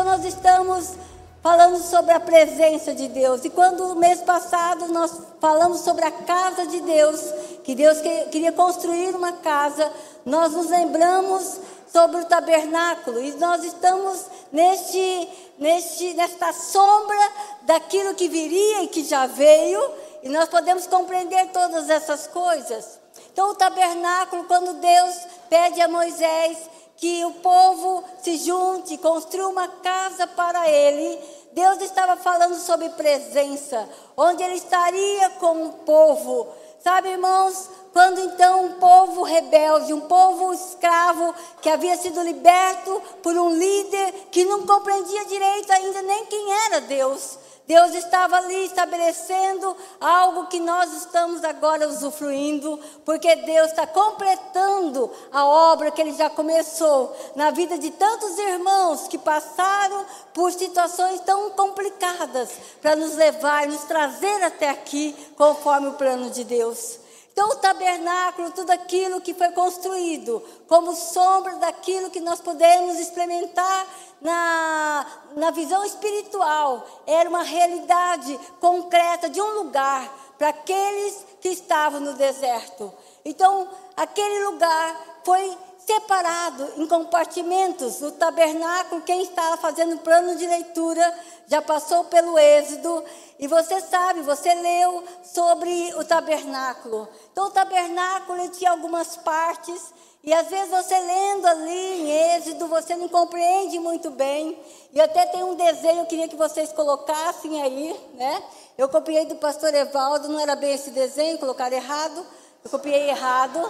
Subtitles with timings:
[0.00, 0.94] Então nós estamos
[1.42, 3.44] falando sobre a presença de Deus.
[3.44, 7.20] E quando mês passado nós falamos sobre a casa de Deus,
[7.62, 7.98] que Deus
[8.30, 9.92] queria construir uma casa,
[10.24, 11.60] nós nos lembramos
[11.92, 15.28] sobre o tabernáculo e nós estamos neste,
[15.58, 17.32] neste, nesta sombra
[17.64, 19.82] daquilo que viria e que já veio,
[20.22, 22.98] e nós podemos compreender todas essas coisas.
[23.34, 25.14] Então, o tabernáculo, quando Deus
[25.50, 26.56] pede a Moisés
[27.00, 31.18] que o povo se junte, construa uma casa para ele,
[31.50, 36.48] Deus estava falando sobre presença, onde ele estaria com o povo.
[36.84, 43.34] Sabe, irmãos, quando então um povo rebelde, um povo escravo, que havia sido liberto por
[43.34, 47.38] um líder que não compreendia direito ainda nem quem era Deus,
[47.70, 55.46] Deus estava ali estabelecendo algo que nós estamos agora usufruindo, porque Deus está completando a
[55.46, 60.04] obra que Ele já começou na vida de tantos irmãos que passaram
[60.34, 62.50] por situações tão complicadas
[62.82, 66.98] para nos levar, nos trazer até aqui, conforme o plano de Deus.
[67.32, 73.86] Então, o tabernáculo, tudo aquilo que foi construído, como sombra daquilo que nós podemos experimentar
[74.20, 82.00] na, na visão espiritual, era uma realidade concreta de um lugar para aqueles que estavam
[82.00, 82.92] no deserto.
[83.24, 85.56] Então, aquele lugar foi
[85.86, 88.00] separado em compartimentos.
[88.02, 93.04] O tabernáculo, quem estava fazendo plano de leitura, já passou pelo Êxodo.
[93.38, 97.08] E você sabe, você leu sobre o tabernáculo.
[97.32, 102.94] Então, o tabernáculo tinha algumas partes e às vezes você lendo ali em Êxodo, você
[102.94, 104.58] não compreende muito bem.
[104.92, 108.42] E até tem um desenho, eu queria que vocês colocassem aí, né?
[108.76, 112.26] Eu copiei do pastor Evaldo, não era bem esse desenho, colocaram errado.
[112.62, 113.66] Eu copiei errado.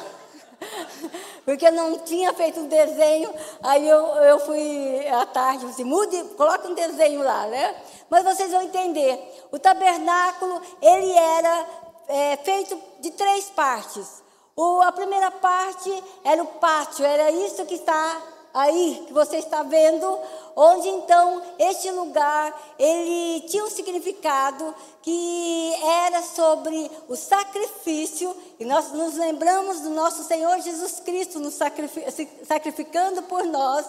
[1.44, 3.32] Porque não tinha feito um desenho,
[3.62, 7.74] aí eu, eu fui à tarde, assim, mude, coloca um desenho lá, né?
[8.08, 9.18] Mas vocês vão entender.
[9.50, 11.66] O tabernáculo, ele era
[12.08, 14.22] é, feito de três partes.
[14.56, 15.90] O, a primeira parte
[16.24, 18.22] era o pátio, era isso que está
[18.52, 20.18] aí, que você está vendo,
[20.56, 28.92] onde então este lugar, ele tinha um significado que era sobre o sacrifício, e nós
[28.92, 31.54] nos lembramos do nosso Senhor Jesus Cristo nos
[32.44, 33.86] sacrificando por nós,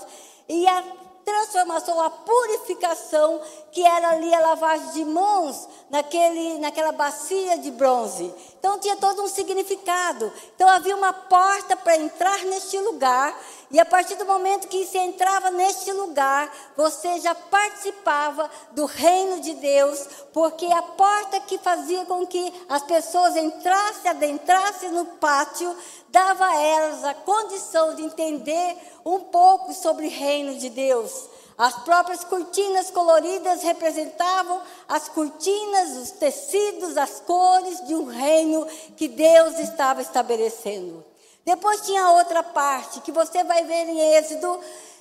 [0.47, 0.83] e a
[1.23, 3.39] transformação, a purificação,
[3.71, 8.33] que era ali a lavagem de mãos naquele, naquela bacia de bronze.
[8.59, 10.31] Então tinha todo um significado.
[10.55, 13.37] Então havia uma porta para entrar neste lugar,
[13.71, 19.39] e a partir do momento que você entrava neste lugar, você já participava do reino
[19.39, 25.73] de Deus, porque a porta que fazia com que as pessoas entrassem, adentrassem no pátio,
[26.09, 31.29] dava a elas a condição de entender um pouco sobre o reino de Deus.
[31.57, 38.65] As próprias cortinas coloridas representavam as cortinas, os tecidos, as cores de um reino
[38.97, 41.10] que Deus estava estabelecendo.
[41.45, 44.59] Depois tinha outra parte que você vai ver em Êxodo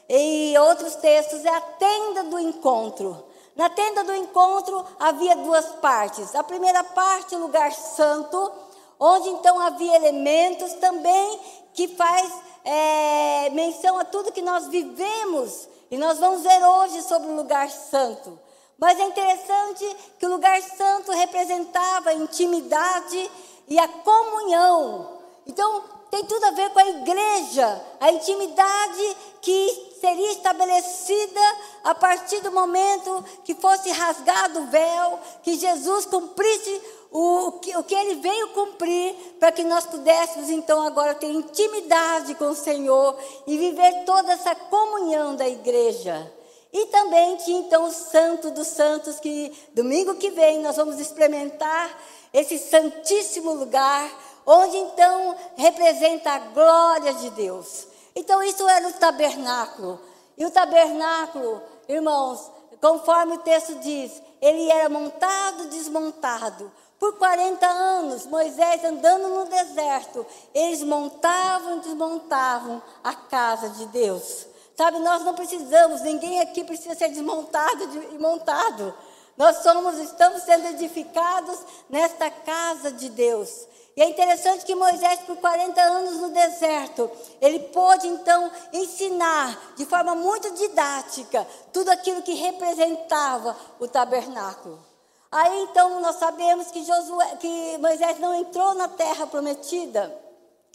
[0.08, 3.24] e outros textos, é a tenda do encontro.
[3.54, 6.34] Na tenda do encontro havia duas partes.
[6.34, 8.50] A primeira parte, o lugar santo,
[8.98, 11.40] onde então havia elementos também
[11.74, 12.32] que faz
[12.64, 15.68] é, menção a tudo que nós vivemos.
[15.90, 18.38] E nós vamos ver hoje sobre o lugar santo.
[18.78, 23.30] Mas é interessante que o lugar santo representava a intimidade
[23.68, 25.18] e a comunhão.
[25.46, 31.40] Então, tem tudo a ver com a igreja, a intimidade que seria estabelecida
[31.84, 36.80] a partir do momento que fosse rasgado o véu, que Jesus cumprisse
[37.12, 42.34] o, que, o que ele veio cumprir, para que nós pudéssemos então agora ter intimidade
[42.34, 43.16] com o Senhor
[43.46, 46.32] e viver toda essa comunhão da igreja.
[46.72, 51.98] E também tinha então o Santo dos Santos, que domingo que vem nós vamos experimentar
[52.32, 54.08] esse santíssimo lugar,
[54.50, 57.86] onde então representa a glória de Deus.
[58.16, 60.00] Então isso era o tabernáculo.
[60.36, 62.50] E o tabernáculo, irmãos,
[62.80, 66.72] conforme o texto diz, ele era montado, desmontado.
[66.98, 74.46] Por 40 anos, Moisés andando no deserto, eles montavam e desmontavam a casa de Deus.
[74.76, 78.92] Sabe, nós não precisamos, ninguém aqui precisa ser desmontado e montado.
[79.36, 81.58] Nós somos, estamos sendo edificados
[81.88, 83.69] nesta casa de Deus.
[84.00, 89.84] E é interessante que Moisés, por 40 anos no deserto, ele pôde então ensinar de
[89.84, 94.82] forma muito didática tudo aquilo que representava o tabernáculo.
[95.30, 100.10] Aí então nós sabemos que, Josué, que Moisés não entrou na terra prometida.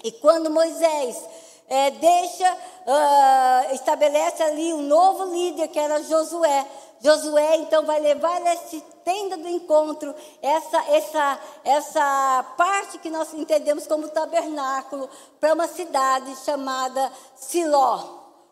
[0.04, 1.19] E quando Moisés
[1.67, 6.65] é, deixa, uh, estabelece ali um novo líder, que era Josué.
[7.01, 13.88] Josué então vai levar essa tenda do encontro, essa, essa, essa parte que nós entendemos
[13.88, 15.09] como tabernáculo,
[15.39, 18.00] para uma cidade chamada Siló,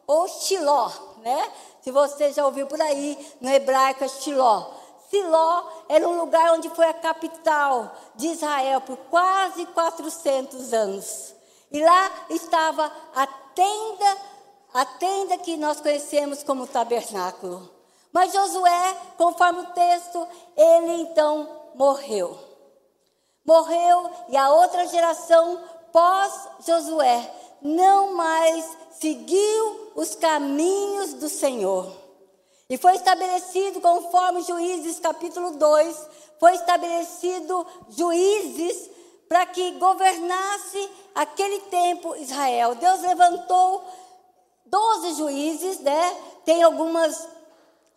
[0.06, 1.52] ou Shiló, né?
[1.82, 4.66] Se você já ouviu por aí, no hebraico é Shiló.
[5.10, 11.33] Siló era um lugar onde foi a capital de Israel por quase 400 anos.
[11.74, 14.18] E lá estava a tenda,
[14.76, 17.68] a tenda que nós conhecemos como tabernáculo.
[18.12, 22.38] Mas Josué, conforme o texto, ele então morreu.
[23.44, 25.60] Morreu e a outra geração
[25.92, 31.92] pós Josué não mais seguiu os caminhos do Senhor.
[32.70, 36.08] E foi estabelecido, conforme Juízes capítulo 2,
[36.40, 38.90] foi estabelecido juízes
[39.34, 42.76] para que governasse aquele tempo Israel.
[42.76, 43.84] Deus levantou
[44.68, 46.18] 12 juízes, né?
[46.46, 47.28] Tem algumas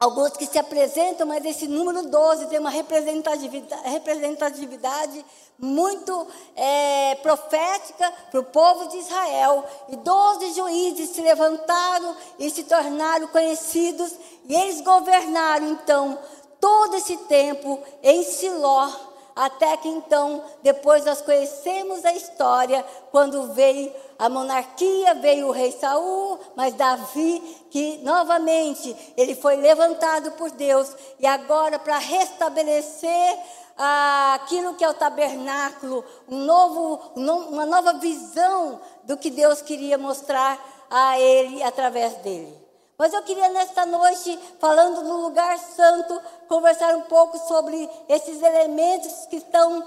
[0.01, 5.27] alguns que se apresentam, mas esse número 12 tem uma representatividade, representatividade
[5.59, 9.63] muito é, profética para o povo de Israel.
[9.91, 14.11] E 12 juízes se levantaram e se tornaram conhecidos,
[14.47, 16.19] e eles governaram então
[16.59, 19.06] todo esse tempo em Siló
[19.37, 25.73] até que então, depois nós conhecemos a história, quando veio a monarquia, veio o rei
[25.73, 27.41] Saul, mas Davi,
[27.71, 30.91] que novamente ele foi levantado por Deus,
[31.21, 33.39] e agora para restabelecer
[33.77, 39.99] ah, aquilo que é o tabernáculo, um novo, uma nova visão do que Deus queria
[39.99, 40.59] mostrar
[40.91, 42.66] a ele através dele.
[42.99, 49.27] Mas eu queria nesta noite, falando no lugar santo, conversar um pouco sobre esses elementos
[49.27, 49.87] que estão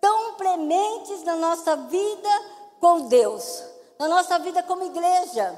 [0.00, 2.28] tão prementes na nossa vida
[2.80, 3.62] com Deus,
[3.98, 5.54] na nossa vida como igreja.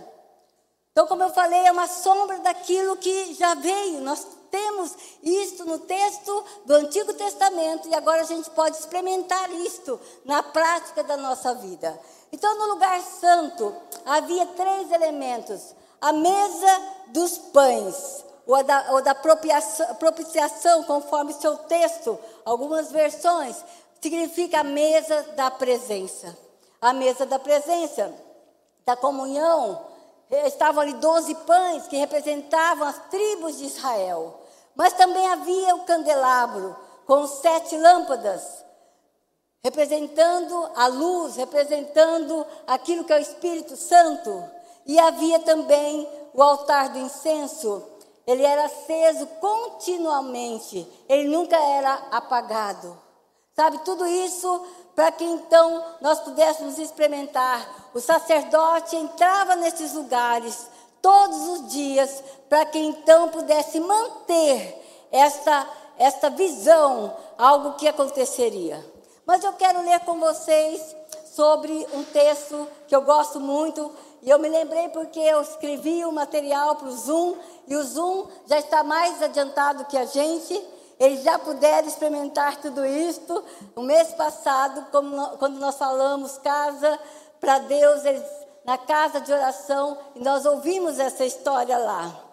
[0.92, 4.00] Então, como eu falei, é uma sombra daquilo que já veio.
[4.00, 10.00] Nós temos isto no texto do Antigo Testamento e agora a gente pode experimentar isto
[10.24, 12.00] na prática da nossa vida.
[12.32, 13.74] Então, no lugar santo,
[14.04, 22.18] havia três elementos a mesa dos pães, ou da, ou da propiciação, conforme seu texto,
[22.44, 23.56] algumas versões,
[24.00, 26.36] significa a mesa da presença.
[26.80, 28.14] A mesa da presença,
[28.84, 29.84] da comunhão,
[30.46, 34.40] estavam ali doze pães que representavam as tribos de Israel.
[34.74, 36.76] Mas também havia o candelabro
[37.06, 38.64] com sete lâmpadas,
[39.64, 44.55] representando a luz, representando aquilo que é o Espírito Santo.
[44.86, 47.82] E havia também o altar do incenso.
[48.26, 52.96] Ele era aceso continuamente, ele nunca era apagado.
[53.54, 57.90] Sabe, tudo isso para que então nós pudéssemos experimentar.
[57.94, 60.66] O sacerdote entrava nesses lugares
[61.00, 65.68] todos os dias para que então pudesse manter esta,
[65.98, 68.84] esta visão, algo que aconteceria.
[69.24, 70.96] Mas eu quero ler com vocês
[71.34, 73.92] sobre um texto que eu gosto muito,
[74.22, 77.36] e eu me lembrei porque eu escrevi o material para o Zoom,
[77.66, 80.76] e o Zoom já está mais adiantado que a gente.
[80.98, 83.44] Eles já puderam experimentar tudo isso.
[83.74, 84.86] O mês passado,
[85.38, 86.98] quando nós falamos casa
[87.38, 88.24] para Deus, eles,
[88.64, 92.24] na casa de oração, e nós ouvimos essa história lá.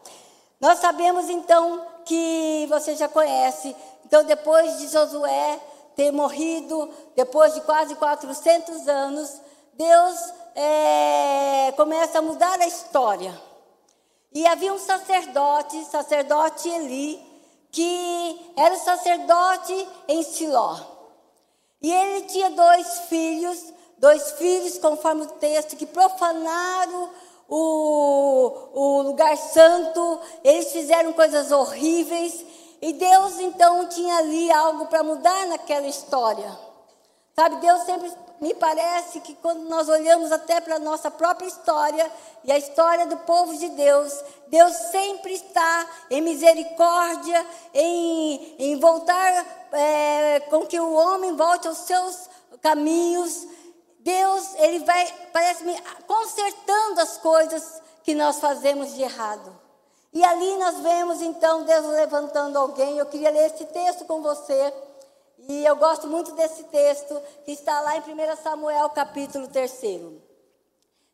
[0.62, 3.76] Nós sabemos então que você já conhece.
[4.06, 5.60] Então, depois de Josué
[5.96, 9.42] ter morrido, depois de quase 400 anos,
[9.74, 13.34] Deus é, começa a mudar a história.
[14.32, 17.24] E havia um sacerdote, sacerdote Eli,
[17.72, 20.80] que era o sacerdote em Siló.
[21.82, 27.10] E ele tinha dois filhos, dois filhos, conforme o texto, que profanaram
[27.50, 32.46] o, o lugar santo, eles fizeram coisas horríveis.
[32.82, 36.58] E Deus então tinha ali algo para mudar naquela história.
[37.36, 42.12] Sabe, Deus sempre me parece que quando nós olhamos até para a nossa própria história
[42.44, 44.14] e a história do povo de Deus,
[44.48, 51.78] Deus sempre está em misericórdia, em, em voltar é, com que o homem volte aos
[51.80, 52.30] seus
[52.62, 53.48] caminhos.
[54.00, 55.76] Deus, ele vai, parece-me,
[56.06, 59.64] consertando as coisas que nós fazemos de errado.
[60.12, 62.98] E ali nós vemos então Deus levantando alguém.
[62.98, 64.74] Eu queria ler esse texto com você.
[65.48, 69.72] E eu gosto muito desse texto que está lá em 1 Samuel, capítulo 3.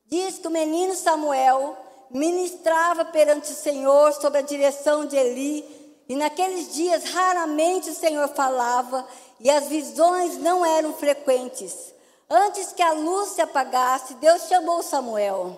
[0.05, 1.77] Diz que o menino Samuel
[2.09, 8.27] ministrava perante o Senhor sob a direção de Eli, e naqueles dias raramente o Senhor
[8.29, 9.07] falava,
[9.39, 11.93] e as visões não eram frequentes.
[12.29, 15.57] Antes que a luz se apagasse, Deus chamou Samuel.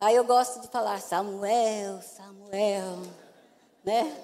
[0.00, 2.98] Aí eu gosto de falar Samuel, Samuel,
[3.84, 4.16] né?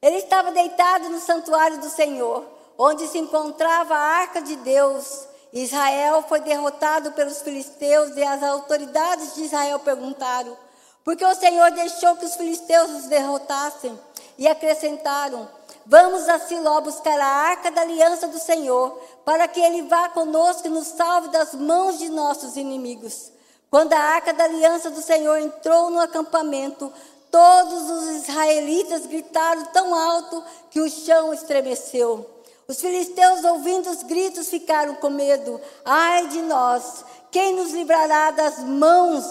[0.00, 5.26] Ele estava deitado no santuário do Senhor, onde se encontrava a arca de Deus.
[5.52, 10.56] Israel foi derrotado pelos filisteus e as autoridades de Israel perguntaram:
[11.04, 13.96] por que o Senhor deixou que os filisteus os derrotassem?
[14.38, 15.46] E acrescentaram:
[15.84, 20.66] Vamos a Siló buscar a arca da aliança do Senhor, para que ele vá conosco
[20.66, 23.30] e nos salve das mãos de nossos inimigos.
[23.70, 26.90] Quando a arca da aliança do Senhor entrou no acampamento,
[27.30, 32.33] todos os israelitas gritaram tão alto que o chão estremeceu.
[32.66, 35.60] Os filisteus, ouvindo os gritos, ficaram com medo.
[35.84, 37.04] Ai de nós!
[37.30, 39.24] Quem nos livrará das mãos,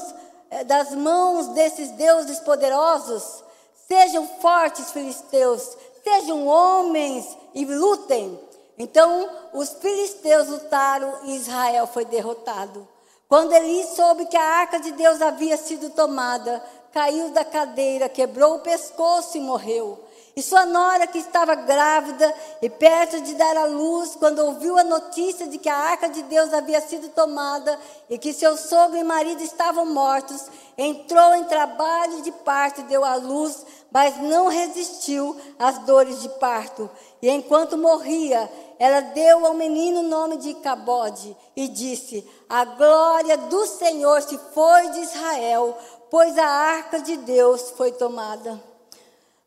[0.52, 3.44] eh, das mãos desses deuses poderosos?
[3.88, 7.26] Sejam fortes, filisteus, sejam homens
[7.56, 8.40] e lutem.
[8.78, 12.88] Então os filisteus lutaram e Israel foi derrotado.
[13.28, 18.56] Quando Eli soube que a arca de Deus havia sido tomada, caiu da cadeira, quebrou
[18.56, 20.03] o pescoço e morreu.
[20.36, 24.84] E sua nora, que estava grávida e perto de dar à luz, quando ouviu a
[24.84, 29.04] notícia de que a arca de Deus havia sido tomada e que seu sogro e
[29.04, 35.40] marido estavam mortos, entrou em trabalho de parto e deu à luz, mas não resistiu
[35.60, 36.90] às dores de parto.
[37.22, 43.38] E enquanto morria, ela deu ao menino o nome de Cabode e disse: A glória
[43.38, 45.78] do Senhor se foi de Israel,
[46.10, 48.73] pois a arca de Deus foi tomada.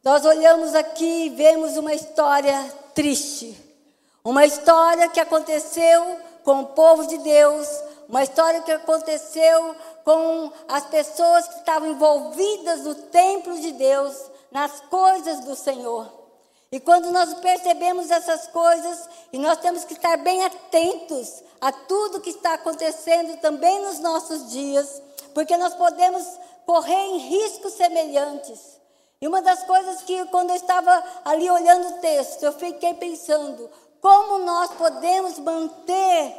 [0.07, 3.61] Nós olhamos aqui e vemos uma história triste.
[4.25, 7.67] Uma história que aconteceu com o povo de Deus,
[8.09, 14.15] uma história que aconteceu com as pessoas que estavam envolvidas no templo de Deus,
[14.53, 16.09] nas coisas do Senhor.
[16.71, 22.21] E quando nós percebemos essas coisas, e nós temos que estar bem atentos a tudo
[22.21, 25.03] que está acontecendo também nos nossos dias,
[25.35, 26.25] porque nós podemos
[26.65, 28.76] correr em riscos semelhantes.
[29.21, 33.71] E uma das coisas que, quando eu estava ali olhando o texto, eu fiquei pensando:
[34.01, 36.37] como nós podemos manter,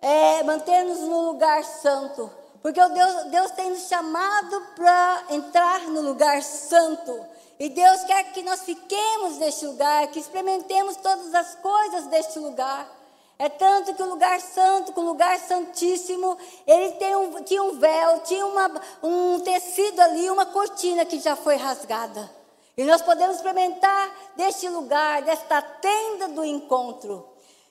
[0.00, 2.30] é, manter-nos no lugar santo?
[2.62, 7.26] Porque Deus, Deus tem nos chamado para entrar no lugar santo.
[7.58, 12.99] E Deus quer que nós fiquemos neste lugar, que experimentemos todas as coisas deste lugar.
[13.40, 18.20] É tanto que o lugar santo, o lugar santíssimo, ele tem um, tinha um véu,
[18.20, 18.70] tinha uma,
[19.02, 22.30] um tecido ali, uma cortina que já foi rasgada.
[22.76, 27.26] E nós podemos experimentar deste lugar, desta tenda do encontro.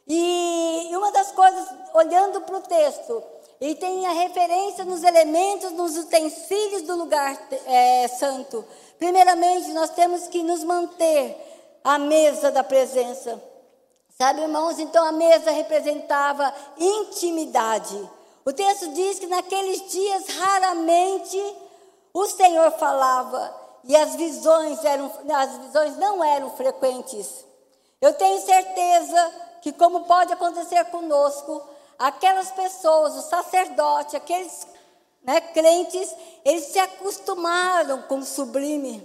[0.08, 3.22] E uma das coisas, olhando para o texto,
[3.62, 8.66] ele tem a referência nos elementos, nos utensílios do lugar é, santo.
[8.98, 11.38] Primeiramente, nós temos que nos manter
[11.84, 13.49] à mesa da presença.
[14.22, 17.98] Sabe, irmãos, então a mesa representava intimidade.
[18.44, 21.56] O texto diz que naqueles dias raramente
[22.14, 27.46] o Senhor falava e as visões eram as visões não eram frequentes.
[28.02, 31.62] Eu tenho certeza que como pode acontecer conosco,
[31.98, 34.68] aquelas pessoas, o sacerdote, aqueles
[35.24, 39.02] né, crentes, eles se acostumaram com o sublime.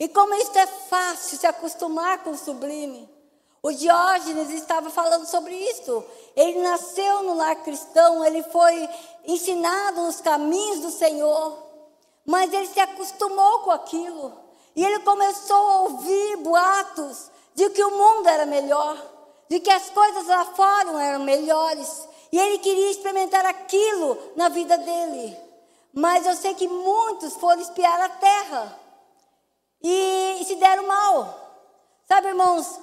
[0.00, 3.13] E como isso é fácil se acostumar com o sublime.
[3.64, 6.04] O Diógenes estava falando sobre isso.
[6.36, 8.86] Ele nasceu no lar cristão, ele foi
[9.24, 11.56] ensinado nos caminhos do Senhor,
[12.26, 14.34] mas ele se acostumou com aquilo.
[14.76, 18.98] E ele começou a ouvir boatos de que o mundo era melhor,
[19.48, 22.06] de que as coisas lá fora eram melhores.
[22.30, 25.34] E ele queria experimentar aquilo na vida dele.
[25.90, 28.78] Mas eu sei que muitos foram espiar a terra
[29.82, 31.40] e se deram mal.
[32.06, 32.78] Sabe, irmãos,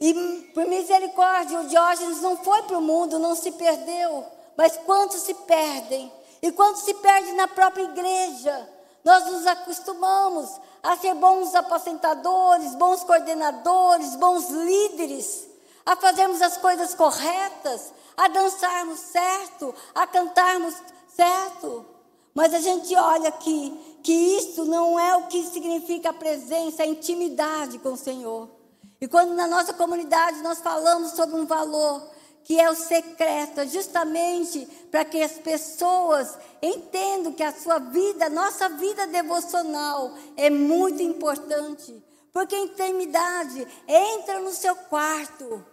[0.00, 0.14] e
[0.54, 4.24] por misericórdia, o Diógenes não foi para o mundo, não se perdeu.
[4.56, 6.10] Mas quantos se perdem?
[6.40, 8.68] E quantos se perdem na própria igreja?
[9.04, 10.48] Nós nos acostumamos
[10.82, 15.46] a ser bons apacentadores, bons coordenadores, bons líderes,
[15.84, 20.74] a fazermos as coisas corretas, a dançarmos certo, a cantarmos
[21.14, 21.84] certo.
[22.32, 26.86] Mas a gente olha aqui que isso não é o que significa a presença, a
[26.86, 28.59] intimidade com o Senhor.
[29.00, 32.10] E quando na nossa comunidade nós falamos sobre um valor
[32.44, 38.26] que é o secreto, é justamente para que as pessoas entendam que a sua vida,
[38.26, 42.04] a nossa vida devocional é muito importante.
[42.32, 45.64] Porque intimidade entra no seu quarto.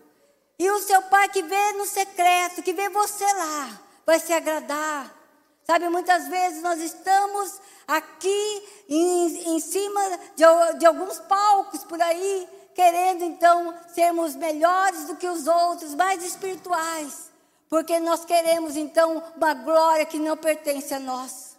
[0.59, 5.15] E o seu pai que vê no secreto, que vê você lá, vai se agradar.
[5.63, 10.01] Sabe, muitas vezes nós estamos aqui em, em cima
[10.35, 16.23] de, de alguns palcos por aí, querendo então sermos melhores do que os outros, mais
[16.23, 17.31] espirituais.
[17.67, 21.57] porque nós queremos então uma glória que não pertence a nós.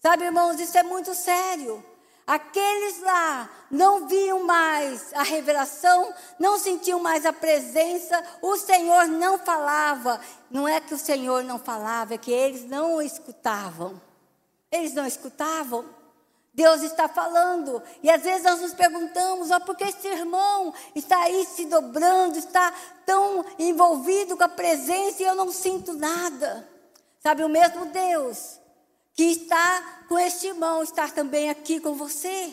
[0.00, 1.84] Sabe, irmãos, isso é muito sério.
[2.26, 9.38] Aqueles lá não viam mais a revelação, não sentiam mais a presença, o Senhor não
[9.38, 10.18] falava.
[10.50, 14.00] Não é que o Senhor não falava, é que eles não escutavam.
[14.72, 15.84] Eles não escutavam.
[16.54, 17.82] Deus está falando.
[18.02, 22.38] E às vezes nós nos perguntamos: oh, por que esse irmão está aí se dobrando,
[22.38, 22.72] está
[23.04, 26.68] tão envolvido com a presença e eu não sinto nada?
[27.20, 28.60] Sabe, o mesmo Deus
[29.14, 32.52] que está com este irmão está também aqui com você.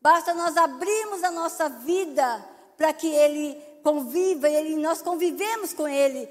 [0.00, 2.44] Basta nós abrirmos a nossa vida
[2.76, 6.28] para que ele conviva, ele, nós convivemos com ele,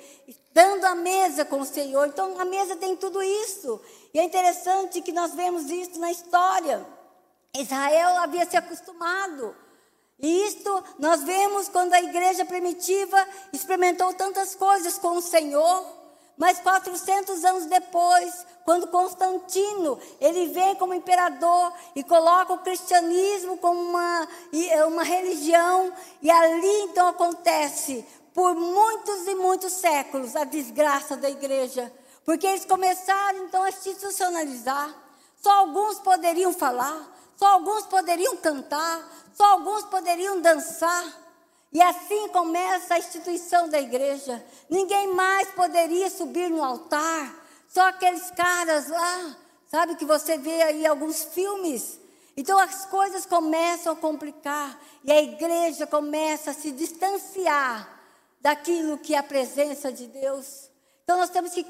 [0.54, 2.08] dando a mesa com o Senhor.
[2.08, 3.80] Então a mesa tem tudo isso.
[4.14, 6.86] E é interessante que nós vemos isso na história.
[7.58, 9.56] Israel havia se acostumado.
[10.20, 16.02] E isto nós vemos quando a igreja primitiva experimentou tantas coisas com o Senhor.
[16.38, 23.80] Mas 400 anos depois, quando Constantino, ele vem como imperador e coloca o cristianismo como
[23.80, 24.28] uma,
[24.70, 31.30] é, uma religião, e ali então acontece, por muitos e muitos séculos, a desgraça da
[31.30, 31.92] igreja.
[32.26, 34.94] Porque eles começaram então a institucionalizar.
[35.42, 39.02] Só alguns poderiam falar, só alguns poderiam cantar,
[39.34, 41.04] só alguns poderiam dançar.
[41.74, 44.44] E assim começa a instituição da igreja.
[44.70, 47.34] Ninguém mais poderia subir no altar.
[47.68, 49.36] Só aqueles caras lá,
[49.68, 52.00] sabe que você vê aí alguns filmes.
[52.36, 57.88] Então as coisas começam a complicar e a igreja começa a se distanciar
[58.42, 60.71] daquilo que é a presença de Deus.
[61.04, 61.66] Então nós temos que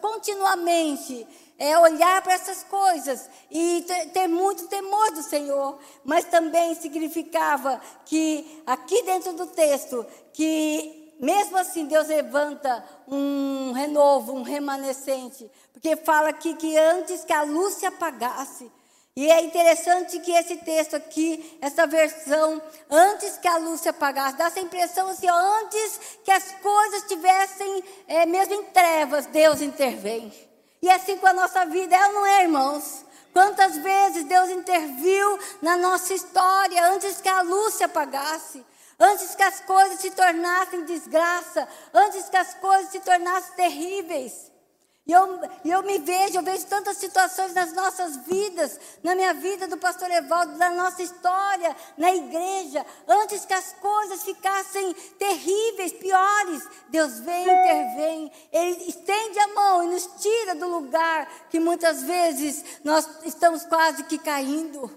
[0.00, 1.26] continuamente
[1.58, 5.78] é, olhar para essas coisas e ter, muito temor do Senhor.
[6.04, 14.32] Mas também significava que aqui dentro do texto, que mesmo assim Deus levanta um renovo,
[14.32, 15.50] um remanescente.
[15.72, 18.70] Porque fala aqui que antes que a luz se apagasse,
[19.14, 24.38] e é interessante que esse texto aqui, essa versão, antes que a luz se apagasse,
[24.38, 29.60] dá essa impressão assim, ó, antes que as coisas estivessem é, mesmo em trevas, Deus
[29.60, 30.32] intervém.
[30.80, 33.04] E é assim com a nossa vida, é ou não é, irmãos?
[33.34, 38.64] Quantas vezes Deus interviu na nossa história antes que a luz se apagasse,
[38.98, 44.51] antes que as coisas se tornassem desgraça, antes que as coisas se tornassem terríveis.
[45.04, 49.66] E eu, eu me vejo, eu vejo tantas situações nas nossas vidas, na minha vida
[49.66, 52.86] do pastor Evaldo, na nossa história, na igreja.
[53.08, 58.32] Antes que as coisas ficassem terríveis, piores, Deus vem intervém.
[58.52, 64.04] Ele estende a mão e nos tira do lugar que muitas vezes nós estamos quase
[64.04, 64.88] que caindo.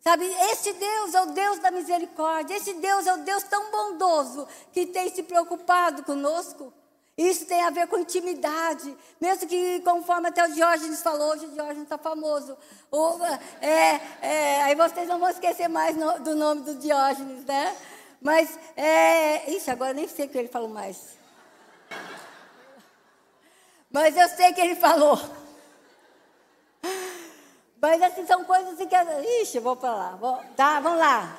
[0.00, 4.46] Sabe, esse Deus é o Deus da misericórdia, esse Deus é o Deus tão bondoso
[4.72, 6.72] que tem se preocupado conosco.
[7.18, 8.96] Isso tem a ver com intimidade.
[9.20, 12.56] Mesmo que, conforme até o Diógenes falou, hoje o Diógenes está famoso.
[12.92, 13.18] O,
[13.60, 17.76] é, é, aí vocês não vão esquecer mais no, do nome do Diógenes, né?
[18.22, 21.18] Mas, é, ixi, agora nem sei o que ele falou mais.
[23.90, 25.18] Mas eu sei que ele falou.
[27.82, 28.96] Mas assim, são coisas assim que.
[29.42, 30.16] Ixi, vou lá.
[30.20, 31.36] Vou, tá, vamos lá.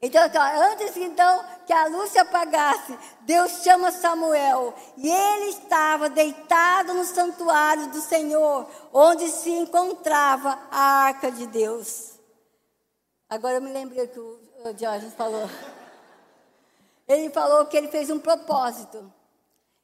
[0.00, 0.22] Então,
[0.70, 7.04] antes então que a luz se apagasse, Deus chama Samuel e ele estava deitado no
[7.04, 12.12] santuário do Senhor, onde se encontrava a arca de Deus.
[13.28, 14.38] Agora eu me lembrei que o
[14.74, 15.50] Diógenes falou.
[17.08, 19.12] Ele falou que ele fez um propósito.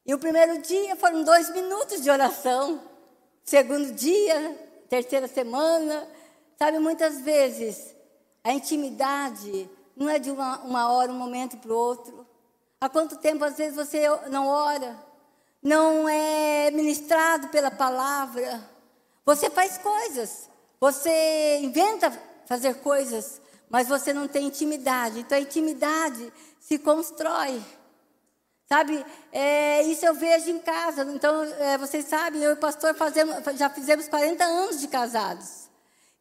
[0.07, 2.81] E o primeiro dia foram dois minutos de oração.
[3.45, 6.09] Segundo dia, terceira semana.
[6.57, 7.95] Sabe, muitas vezes
[8.45, 12.27] a intimidade não é de uma, uma hora, um momento para o outro.
[12.81, 14.97] Há quanto tempo, às vezes, você não ora?
[15.63, 18.61] Não é ministrado pela palavra?
[19.25, 20.51] Você faz coisas.
[20.81, 22.11] Você inventa
[22.47, 25.21] fazer coisas, mas você não tem intimidade.
[25.21, 27.63] Então, a intimidade se constrói.
[28.69, 31.03] Sabe, é, isso eu vejo em casa.
[31.15, 35.62] Então, é, vocês sabem, eu e o pastor fazemos, já fizemos 40 anos de casados.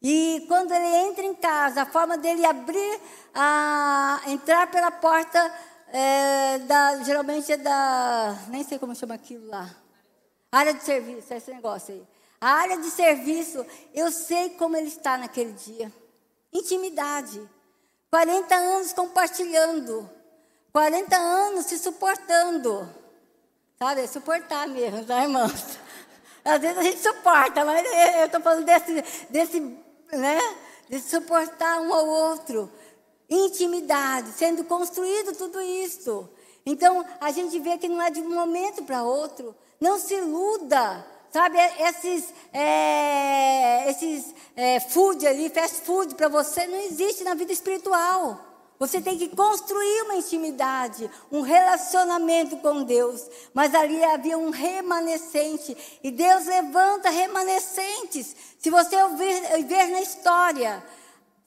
[0.02, 3.00] E quando ele entra em casa, a forma dele abrir,
[3.32, 5.54] a, entrar pela porta,
[5.92, 8.36] é, da, geralmente é da.
[8.48, 9.70] Nem sei como chama aquilo lá.
[10.50, 12.02] Área de serviço, é esse negócio aí.
[12.40, 15.92] A área de serviço, eu sei como ele está naquele dia.
[16.52, 17.40] Intimidade.
[18.10, 20.10] 40 anos compartilhando.
[20.72, 22.88] 40 anos se suportando.
[23.78, 24.06] Sabe?
[24.08, 25.78] Suportar mesmo, tá, irmãos?
[26.44, 27.86] Às vezes a gente suporta, mas
[28.16, 29.81] eu estou falando desse, desse
[30.12, 30.38] né?
[30.88, 32.70] De suportar um ao outro.
[33.28, 36.28] Intimidade, sendo construído tudo isso.
[36.64, 39.54] Então, a gente vê que não é de um momento para outro.
[39.80, 41.04] Não se iluda.
[41.32, 47.50] Sabe, esses, é, esses é, food ali, fast food para você, não existe na vida
[47.50, 48.51] espiritual.
[48.82, 53.30] Você tem que construir uma intimidade, um relacionamento com Deus.
[53.54, 55.76] Mas ali havia um remanescente.
[56.02, 58.34] E Deus levanta remanescentes.
[58.58, 60.82] Se você ouvir, ver na história,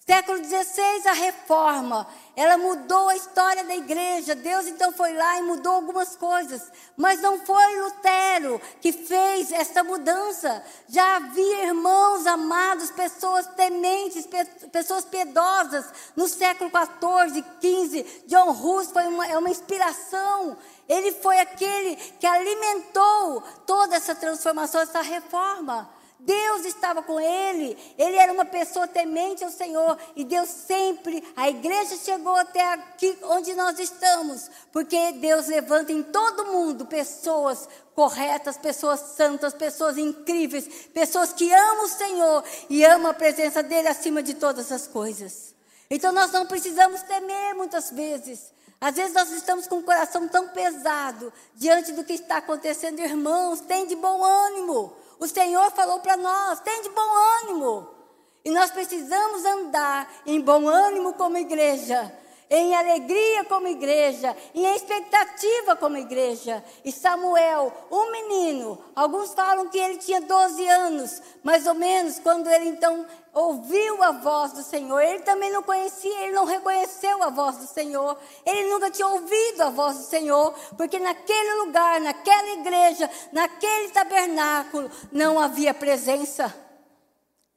[0.08, 4.36] Século XVI, a reforma, ela mudou a história da igreja.
[4.36, 6.62] Deus então foi lá e mudou algumas coisas.
[6.96, 10.63] Mas não foi Lutero que fez essa mudança.
[10.88, 14.28] Já havia irmãos amados, pessoas tementes,
[14.72, 15.88] pessoas piedosas.
[16.15, 20.56] No século XIV, XV, John Hus foi uma, é uma inspiração.
[20.88, 25.95] Ele foi aquele que alimentou toda essa transformação, essa reforma.
[26.26, 31.48] Deus estava com ele, ele era uma pessoa temente ao Senhor, e Deus sempre, a
[31.48, 38.58] igreja chegou até aqui onde nós estamos, porque Deus levanta em todo mundo pessoas corretas,
[38.58, 44.24] pessoas santas, pessoas incríveis, pessoas que amam o Senhor e amam a presença dele acima
[44.24, 45.54] de todas as coisas.
[45.90, 48.52] Então nós não precisamos temer muitas vezes.
[48.82, 53.62] Às vezes nós estamos com o coração tão pesado diante do que está acontecendo, irmãos,
[53.62, 55.05] tem de bom ânimo.
[55.19, 57.95] O Senhor falou para nós: tem de bom ânimo.
[58.43, 62.13] E nós precisamos andar em bom ânimo como igreja,
[62.47, 66.63] em alegria como igreja, em expectativa como igreja.
[66.84, 72.47] E Samuel, um menino, alguns falam que ele tinha 12 anos, mais ou menos, quando
[72.47, 73.04] ele então
[73.36, 75.00] ouviu a voz do Senhor.
[75.02, 78.17] Ele também não conhecia, ele não reconheceu a voz do Senhor.
[78.45, 84.89] Ele nunca tinha ouvido a voz do Senhor, porque naquele lugar, naquela igreja, naquele tabernáculo,
[85.12, 86.56] não havia presença.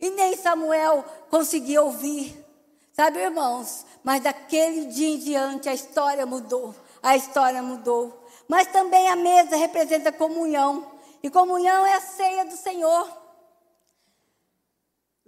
[0.00, 2.44] E nem Samuel conseguia ouvir.
[2.92, 3.86] Sabe, irmãos?
[4.02, 6.74] Mas daquele dia em diante a história mudou.
[7.00, 8.26] A história mudou.
[8.48, 10.84] Mas também a mesa representa comunhão.
[11.22, 13.17] E comunhão é a ceia do Senhor.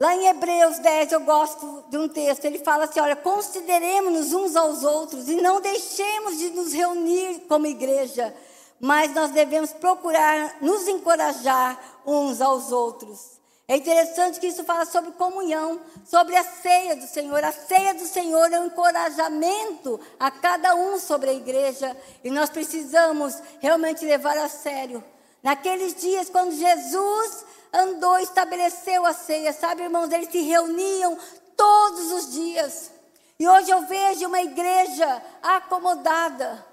[0.01, 4.57] Lá em Hebreus 10, eu gosto de um texto, ele fala assim: olha, consideremos-nos uns
[4.57, 8.35] aos outros e não deixemos de nos reunir como igreja,
[8.81, 13.39] mas nós devemos procurar nos encorajar uns aos outros.
[13.69, 17.45] É interessante que isso fala sobre comunhão, sobre a ceia do Senhor.
[17.45, 22.49] A ceia do Senhor é um encorajamento a cada um sobre a igreja e nós
[22.49, 25.05] precisamos realmente levar a sério.
[25.43, 30.11] Naqueles dias, quando Jesus andou, estabeleceu a ceia, sabe, irmãos?
[30.11, 31.17] Eles se reuniam
[31.57, 32.91] todos os dias.
[33.39, 36.67] E hoje eu vejo uma igreja acomodada.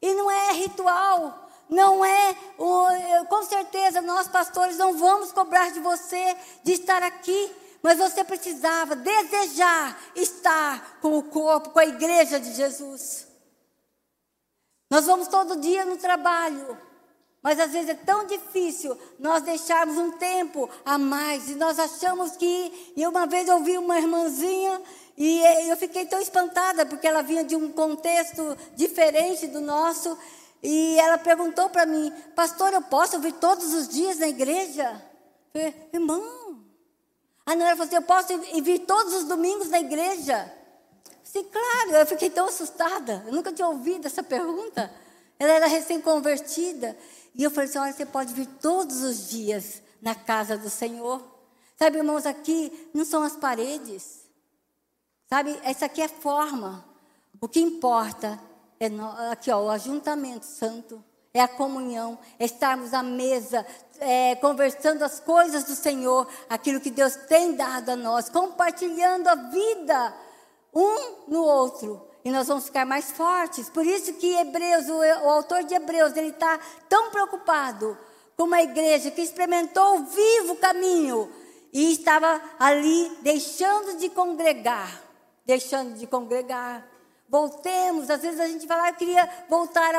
[0.00, 2.36] E não é ritual, não é.
[3.28, 7.50] Com certeza, nós pastores não vamos cobrar de você de estar aqui.
[7.82, 13.26] Mas você precisava desejar estar com o corpo, com a igreja de Jesus.
[14.90, 16.78] Nós vamos todo dia no trabalho.
[17.44, 21.50] Mas às vezes é tão difícil nós deixarmos um tempo a mais.
[21.50, 22.92] E nós achamos que.
[22.96, 24.80] E uma vez eu vi uma irmãzinha
[25.14, 30.16] e eu fiquei tão espantada, porque ela vinha de um contexto diferente do nosso.
[30.62, 35.02] E ela perguntou para mim, pastor, eu posso vir todos os dias na igreja?
[35.52, 36.64] Eu falei, irmão.
[37.44, 40.50] A Nora falou assim, eu posso vir todos os domingos na igreja?
[41.22, 43.22] Sim, claro, eu fiquei tão assustada.
[43.26, 44.90] Eu nunca tinha ouvido essa pergunta.
[45.38, 46.96] Ela era recém-convertida.
[47.34, 51.22] E eu falei assim: olha, você pode vir todos os dias na casa do Senhor.
[51.76, 54.22] Sabe, irmãos, aqui não são as paredes.
[55.28, 56.84] Sabe, essa aqui é forma.
[57.40, 58.38] O que importa
[58.78, 58.86] é
[59.32, 61.02] aqui, ó, o ajuntamento santo.
[61.36, 63.66] É a comunhão, é estarmos à mesa,
[63.98, 69.34] é, conversando as coisas do Senhor, aquilo que Deus tem dado a nós, compartilhando a
[69.34, 70.14] vida
[70.72, 73.68] um no outro e nós vamos ficar mais fortes.
[73.68, 76.58] Por isso que Hebreus, o, o autor de Hebreus, ele está
[76.88, 77.98] tão preocupado
[78.34, 81.30] com uma igreja que experimentou o vivo caminho
[81.72, 85.02] e estava ali deixando de congregar,
[85.44, 86.88] deixando de congregar.
[87.28, 89.92] Voltemos, às vezes a gente fala, ah, eu queria voltar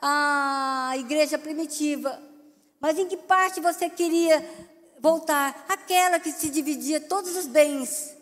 [0.00, 2.18] à igreja primitiva.
[2.80, 4.42] Mas em que parte você queria
[4.98, 5.66] voltar?
[5.68, 8.19] Aquela que se dividia todos os bens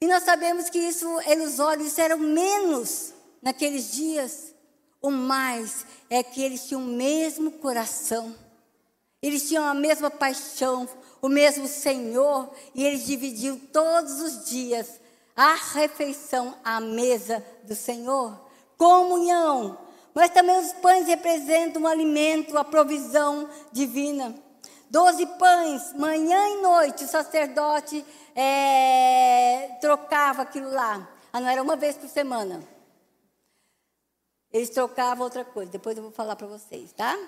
[0.00, 4.54] e nós sabemos que isso ilusório, isso era o menos naqueles dias.
[5.00, 8.34] O mais é que eles tinham o mesmo coração,
[9.22, 10.88] eles tinham a mesma paixão,
[11.20, 15.00] o mesmo Senhor, e eles dividiam todos os dias
[15.36, 18.38] a refeição à mesa do Senhor.
[18.76, 19.78] Comunhão.
[20.14, 24.34] Mas também os pães representam o alimento, a provisão divina.
[24.94, 31.08] Doze pães, manhã e noite, o sacerdote é, trocava aquilo lá.
[31.32, 32.62] Ah, não era uma vez por semana.
[34.52, 35.72] eles trocavam outra coisa.
[35.72, 37.18] Depois eu vou falar para vocês, tá?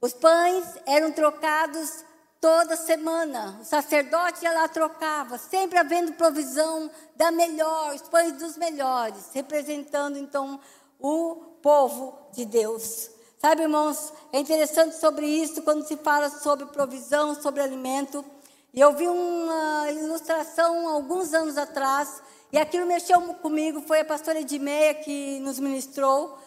[0.00, 2.02] Os pães eram trocados
[2.40, 3.58] toda semana.
[3.60, 10.16] O sacerdote ia lá trocava, sempre havendo provisão da melhor, os pães dos melhores, representando
[10.16, 10.58] então
[10.98, 13.10] o povo de Deus.
[13.44, 18.24] Sabe, irmãos, é interessante sobre isso quando se fala sobre provisão, sobre alimento.
[18.72, 24.40] E eu vi uma ilustração alguns anos atrás, e aquilo mexeu comigo, foi a pastora
[24.40, 26.38] Edmeia que nos ministrou,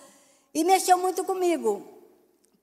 [0.54, 1.86] e mexeu muito comigo.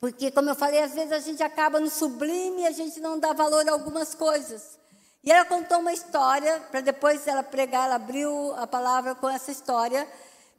[0.00, 3.18] Porque, como eu falei, às vezes a gente acaba no sublime e a gente não
[3.18, 4.78] dá valor a algumas coisas.
[5.22, 9.52] E ela contou uma história, para depois ela pregar, ela abriu a palavra com essa
[9.52, 10.08] história,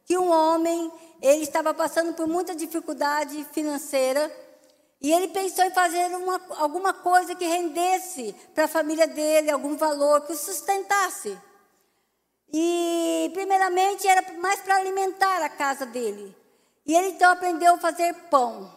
[0.06, 0.92] que um homem,
[1.24, 4.30] ele estava passando por muita dificuldade financeira,
[5.02, 9.76] e ele pensou em fazer uma, alguma coisa que rendesse para a família dele, algum
[9.76, 11.38] valor, que o sustentasse.
[12.54, 16.36] E, primeiramente, era mais para alimentar a casa dele.
[16.86, 18.72] E ele então aprendeu a fazer pão.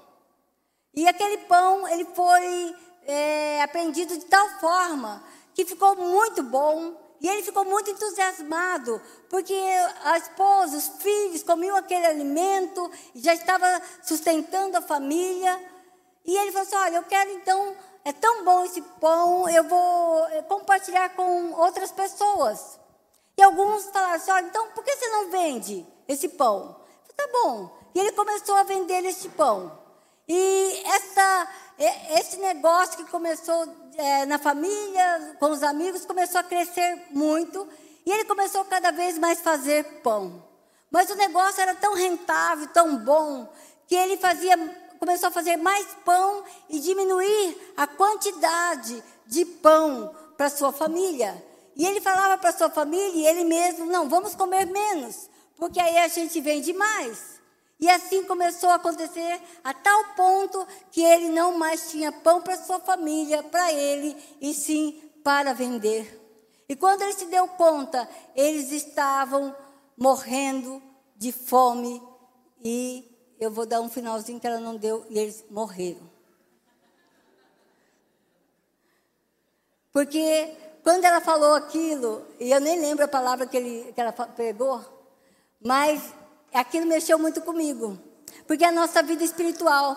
[0.95, 2.75] E aquele pão, ele foi
[3.07, 5.23] é, aprendido de tal forma
[5.55, 7.06] que ficou muito bom.
[7.21, 9.55] E ele ficou muito entusiasmado, porque
[10.05, 15.59] a esposa, os filhos comiam aquele alimento, já estava sustentando a família.
[16.25, 20.27] E ele falou assim: Olha, eu quero então, é tão bom esse pão, eu vou
[20.29, 22.79] é, compartilhar com outras pessoas.
[23.37, 26.77] E alguns falaram assim: Olha, então por que você não vende esse pão?
[27.03, 27.71] Falei, tá bom.
[27.95, 29.73] E ele começou a vender esse pão.
[30.29, 31.49] E essa,
[32.19, 37.67] esse negócio que começou é, na família, com os amigos, começou a crescer muito.
[38.05, 40.45] E ele começou cada vez mais fazer pão.
[40.91, 43.53] Mas o negócio era tão rentável, tão bom,
[43.87, 44.57] que ele fazia,
[44.99, 51.45] começou a fazer mais pão e diminuir a quantidade de pão para sua família.
[51.75, 55.99] E ele falava para sua família e ele mesmo, não, vamos comer menos, porque aí
[55.99, 57.37] a gente vende mais.
[57.79, 62.57] E assim começou a acontecer a tal ponto que ele não mais tinha pão para
[62.57, 66.23] sua família, para ele, e sim para vender.
[66.69, 69.55] E quando ele se deu conta, eles estavam
[69.97, 70.83] morrendo
[71.17, 72.03] de fome.
[72.65, 76.11] E eu vou dar um finalzinho que ela não deu, e eles morreram.
[79.93, 84.13] Porque quando ela falou aquilo, e eu nem lembro a palavra que, ele, que ela
[84.13, 84.85] pegou,
[85.61, 86.13] mas
[86.57, 87.99] aquilo mexeu muito comigo.
[88.47, 89.97] Porque a nossa vida espiritual,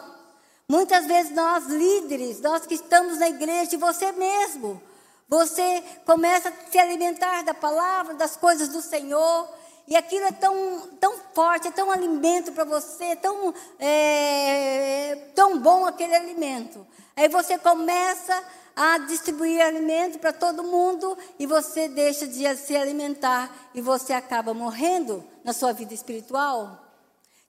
[0.67, 4.81] muitas vezes nós líderes, nós que estamos na igreja, você mesmo,
[5.27, 9.47] você começa a se alimentar da palavra, das coisas do Senhor,
[9.87, 15.57] e aquilo é tão, tão forte, é tão alimento para você, é tão, é, tão
[15.57, 16.85] bom aquele alimento.
[17.15, 18.43] Aí você começa
[18.81, 24.53] a distribuir alimento para todo mundo e você deixa de se alimentar e você acaba
[24.53, 26.81] morrendo na sua vida espiritual.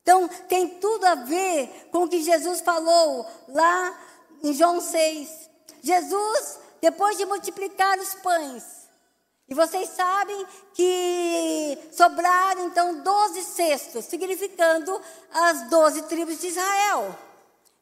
[0.03, 3.97] Então, tem tudo a ver com o que Jesus falou lá
[4.43, 5.49] em João 6.
[5.81, 8.64] Jesus, depois de multiplicar os pães,
[9.49, 15.01] e vocês sabem que sobraram então doze cestos, significando
[15.33, 17.16] as doze tribos de Israel.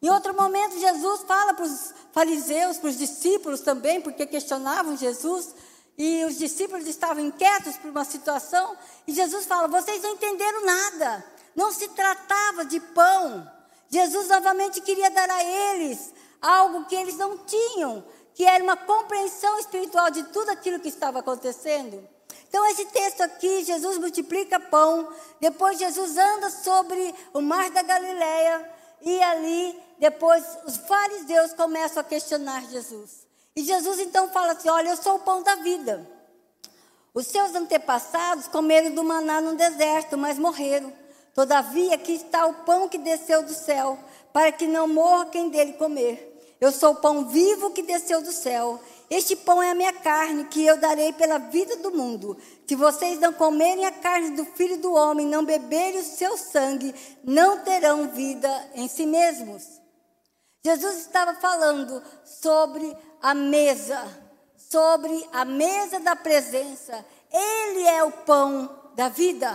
[0.01, 5.55] Em outro momento, Jesus fala para os fariseus, para os discípulos também, porque questionavam Jesus,
[5.97, 11.25] e os discípulos estavam inquietos por uma situação, e Jesus fala: vocês não entenderam nada,
[11.57, 13.51] não se tratava de pão.
[13.91, 19.59] Jesus novamente queria dar a eles algo que eles não tinham, que era uma compreensão
[19.59, 22.07] espiritual de tudo aquilo que estava acontecendo.
[22.49, 28.78] Então, esse texto aqui, Jesus multiplica pão, depois Jesus anda sobre o mar da Galileia,
[29.03, 33.27] e ali, depois, os fariseus começam a questionar Jesus.
[33.55, 36.09] E Jesus então fala assim: Olha, eu sou o pão da vida.
[37.15, 40.93] Os seus antepassados comeram do maná no deserto, mas morreram.
[41.35, 43.99] Todavia, aqui está o pão que desceu do céu,
[44.33, 46.28] para que não morra quem dele comer.
[46.61, 48.81] Eu sou o pão vivo que desceu do céu.
[49.09, 52.37] Este pão é a minha carne, que eu darei pela vida do mundo.
[52.67, 56.95] Se vocês não comerem a carne do filho do homem, não beberem o seu sangue,
[57.23, 59.65] não terão vida em si mesmos.
[60.65, 64.05] Jesus estava falando sobre a mesa,
[64.57, 67.05] sobre a mesa da presença.
[67.33, 69.55] Ele é o pão da vida.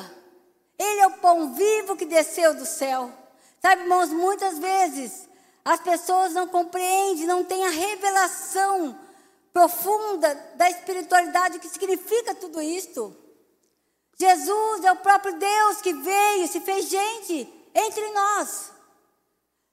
[0.80, 3.12] Ele é o pão vivo que desceu do céu.
[3.62, 5.28] Sabe, irmãos, muitas vezes
[5.66, 9.00] as pessoas não compreendem, não têm a revelação
[9.54, 13.16] profunda da espiritualidade que significa tudo isto.
[14.18, 18.72] Jesus é o próprio Deus que veio, se fez gente entre nós.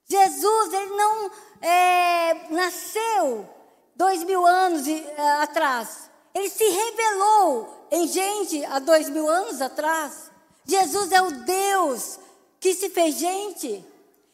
[0.06, 3.48] Jesus, ele não é, nasceu
[3.94, 6.10] dois mil anos é, atrás.
[6.34, 10.30] Ele se revelou em gente há dois mil anos atrás.
[10.64, 12.18] Jesus é o Deus
[12.58, 13.84] que se fez gente.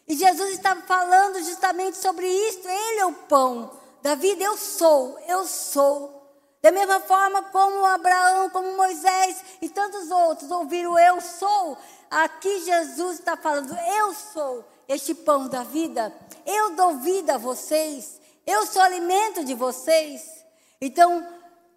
[0.07, 2.69] E Jesus estava falando justamente sobre isso.
[2.69, 3.71] Ele é o pão
[4.03, 4.45] da vida.
[4.45, 6.17] Eu sou, eu sou.
[6.63, 11.79] Da mesma forma como Abraão, como Moisés e tantos outros ouviram eu sou,
[12.11, 16.13] aqui Jesus está falando, eu sou este pão da vida,
[16.45, 20.45] eu dou vida a vocês, eu sou alimento de vocês.
[20.81, 21.25] Então,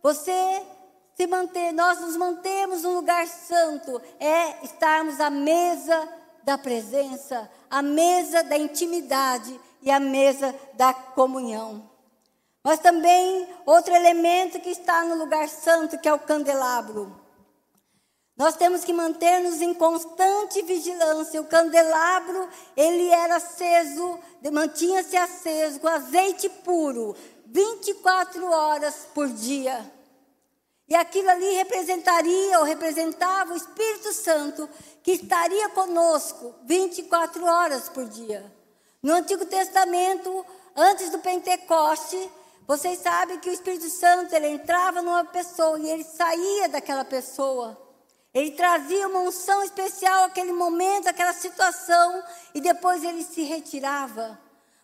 [0.01, 0.63] você
[1.15, 6.07] se manter, nós nos mantemos no lugar santo, é estarmos à mesa
[6.43, 11.89] da presença, à mesa da intimidade e à mesa da comunhão.
[12.63, 17.15] Mas também outro elemento que está no lugar santo, que é o candelabro.
[18.37, 21.41] Nós temos que manter-nos em constante vigilância.
[21.41, 24.17] O candelabro, ele era aceso,
[24.51, 29.98] mantinha-se aceso com azeite puro, 24 horas por dia.
[30.89, 34.67] E aquilo ali representaria ou representava o Espírito Santo
[35.03, 38.51] que estaria conosco 24 horas por dia.
[39.01, 42.29] No Antigo Testamento, antes do Pentecoste,
[42.67, 47.79] vocês sabem que o Espírito Santo ele entrava numa pessoa e ele saía daquela pessoa.
[48.33, 52.23] Ele trazia uma unção especial àquele momento, àquela situação,
[52.53, 54.39] e depois ele se retirava.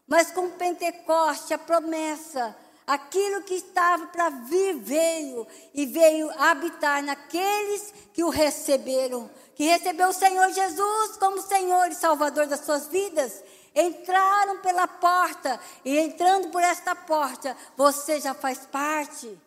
[0.07, 7.01] Mas com o Pentecoste, a promessa, aquilo que estava para vir veio e veio habitar
[7.03, 12.87] naqueles que o receberam, que recebeu o Senhor Jesus como Senhor e Salvador das suas
[12.87, 13.43] vidas
[13.75, 19.37] entraram pela porta, e entrando por esta porta, você já faz parte.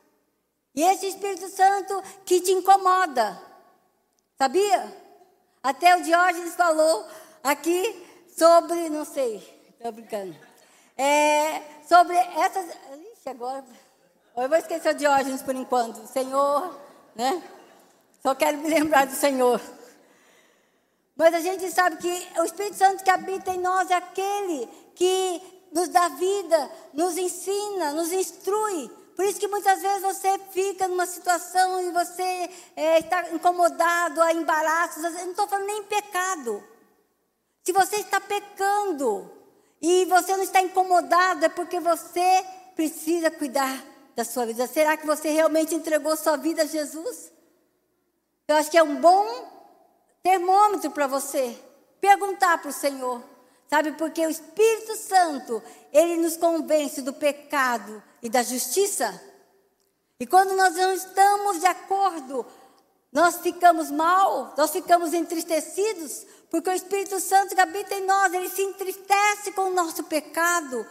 [0.74, 3.40] E esse Espírito Santo que te incomoda,
[4.36, 4.94] sabia?
[5.62, 7.06] Até o Diógenes falou
[7.42, 9.36] aqui sobre, não sei,
[9.70, 10.36] estou brincando,
[10.96, 12.66] é, sobre essas.
[13.28, 13.64] Ixi, agora.
[14.36, 16.06] Eu vou esquecer o Diógenes por enquanto.
[16.06, 16.74] Senhor,
[17.14, 17.42] né?
[18.22, 19.60] Só quero me lembrar do Senhor.
[21.16, 25.68] Mas a gente sabe que o Espírito Santo que habita em nós é aquele que
[25.72, 28.88] nos dá vida, nos ensina, nos instrui.
[29.16, 34.32] Por isso que muitas vezes você fica numa situação e você é, está incomodado, há
[34.32, 35.02] embaraços.
[35.02, 36.62] Eu não estou falando nem em pecado.
[37.64, 39.30] Se você está pecando
[39.82, 42.46] e você não está incomodado, é porque você
[42.78, 44.64] precisa cuidar da sua vida.
[44.68, 47.32] Será que você realmente entregou sua vida a Jesus?
[48.46, 49.26] Eu acho que é um bom
[50.22, 51.58] termômetro para você.
[52.00, 53.20] Perguntar para o Senhor.
[53.68, 55.60] Sabe, porque o Espírito Santo,
[55.92, 59.20] ele nos convence do pecado e da justiça.
[60.20, 62.46] E quando nós não estamos de acordo,
[63.12, 68.48] nós ficamos mal, nós ficamos entristecidos, porque o Espírito Santo que habita em nós, ele
[68.48, 70.86] se entristece com o nosso pecado.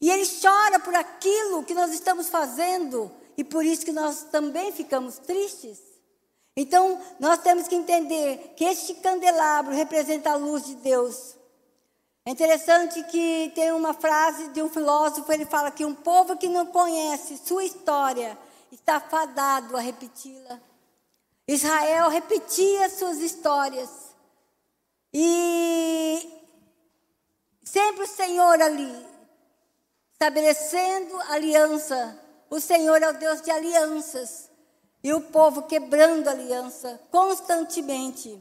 [0.00, 4.72] E ele chora por aquilo que nós estamos fazendo, e por isso que nós também
[4.72, 5.78] ficamos tristes.
[6.56, 11.34] Então, nós temos que entender que este candelabro representa a luz de Deus.
[12.26, 16.48] É interessante que tem uma frase de um filósofo, ele fala que um povo que
[16.48, 18.38] não conhece sua história
[18.70, 20.60] está fadado a repeti-la.
[21.46, 23.90] Israel repetia suas histórias.
[25.12, 26.40] E
[27.62, 29.06] sempre o Senhor ali,
[30.24, 32.18] estabelecendo aliança.
[32.48, 34.50] O Senhor é o Deus de alianças
[35.02, 38.40] e o povo quebrando aliança constantemente.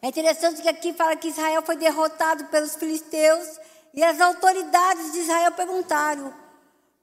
[0.00, 3.60] É interessante que aqui fala que Israel foi derrotado pelos filisteus
[3.94, 6.34] e as autoridades de Israel perguntaram: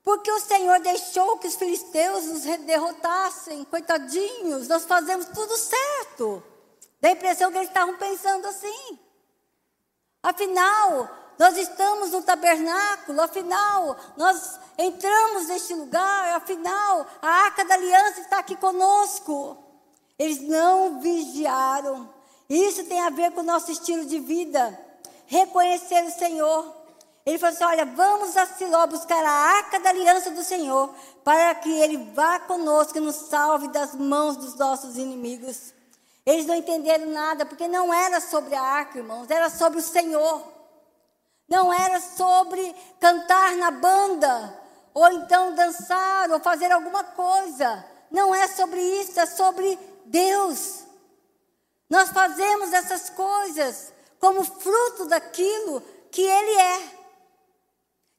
[0.04, 3.64] por que o Senhor deixou que os filisteus nos derrotassem?
[3.66, 6.44] Coitadinhos, nós fazemos tudo certo.
[7.00, 9.00] Dá a impressão que eles estavam pensando assim.
[10.22, 18.20] Afinal, nós estamos no tabernáculo, afinal, nós entramos neste lugar, afinal, a arca da aliança
[18.20, 19.58] está aqui conosco.
[20.20, 22.10] Eles não vigiaram.
[22.50, 24.78] Isso tem a ver com o nosso estilo de vida.
[25.28, 26.76] Reconhecer o Senhor.
[27.26, 31.56] Ele falou assim: olha, vamos a Siló buscar a arca da aliança do Senhor, para
[31.56, 35.74] que ele vá conosco e nos salve das mãos dos nossos inimigos.
[36.26, 40.59] Eles não entenderam nada, porque não era sobre a arca, irmãos, era sobre o Senhor.
[41.50, 44.62] Não era sobre cantar na banda,
[44.94, 47.84] ou então dançar, ou fazer alguma coisa.
[48.12, 50.84] Não é sobre isso, é sobre Deus.
[51.90, 55.82] Nós fazemos essas coisas como fruto daquilo
[56.12, 57.00] que Ele é.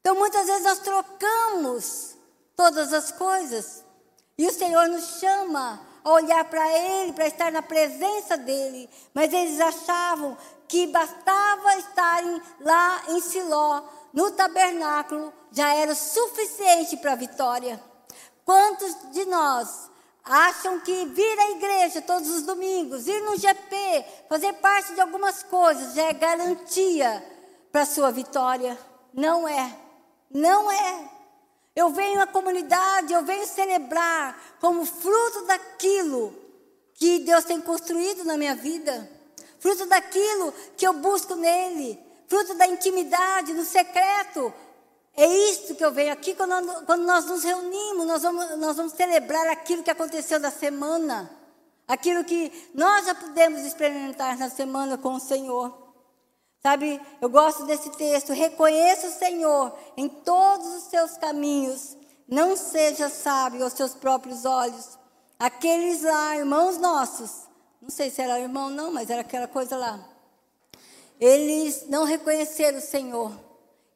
[0.01, 2.17] Então muitas vezes nós trocamos
[2.57, 3.85] todas as coisas.
[4.37, 8.89] E o Senhor nos chama a olhar para Ele, para estar na presença dEle.
[9.13, 10.37] Mas eles achavam
[10.71, 17.83] que bastava estarem lá em Siló, no tabernáculo, já era suficiente para a vitória.
[18.45, 19.91] Quantos de nós
[20.23, 25.43] acham que vir à igreja todos os domingos, ir no GP, fazer parte de algumas
[25.43, 27.21] coisas já é garantia
[27.73, 28.79] para a sua vitória.
[29.13, 29.77] Não é.
[30.31, 31.11] Não é.
[31.75, 36.33] Eu venho à comunidade, eu venho celebrar como fruto daquilo
[36.95, 39.11] que Deus tem construído na minha vida,
[39.61, 44.53] fruto daquilo que eu busco nele, fruto da intimidade, no secreto.
[45.17, 48.93] É isso que eu venho aqui quando, quando nós nos reunimos, nós vamos, nós vamos
[48.93, 51.31] celebrar aquilo que aconteceu na semana,
[51.87, 55.91] aquilo que nós já pudemos experimentar na semana com o Senhor.
[56.63, 58.33] Sabe, eu gosto desse texto.
[58.33, 61.97] Reconheça o Senhor em todos os seus caminhos.
[62.29, 64.99] Não seja sábio aos seus próprios olhos.
[65.39, 67.49] Aqueles lá, irmãos nossos,
[67.91, 69.99] não sei se era irmão não, mas era aquela coisa lá.
[71.19, 73.33] Eles não reconheceram o Senhor.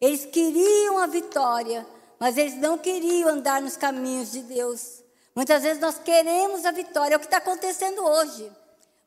[0.01, 1.87] Eles queriam a vitória,
[2.19, 5.01] mas eles não queriam andar nos caminhos de Deus.
[5.33, 8.51] Muitas vezes nós queremos a vitória, é o que está acontecendo hoje.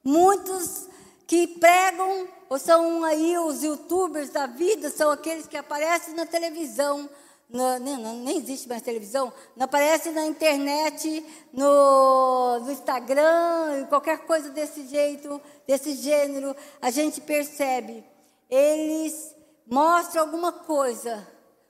[0.01, 0.87] Muitos
[1.27, 7.09] que pregam, ou são aí os youtubers da vida, são aqueles que aparecem na televisão,
[7.49, 14.49] no, nem, nem, existe mais televisão, não aparece na internet, no, no Instagram, qualquer coisa
[14.49, 18.03] desse jeito, desse gênero, a gente percebe.
[18.49, 19.33] Eles
[19.65, 21.25] mostram alguma coisa,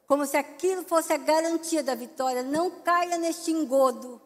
[0.08, 2.42] como se aquilo fosse a garantia da vitória.
[2.42, 4.20] Não caia neste engodo,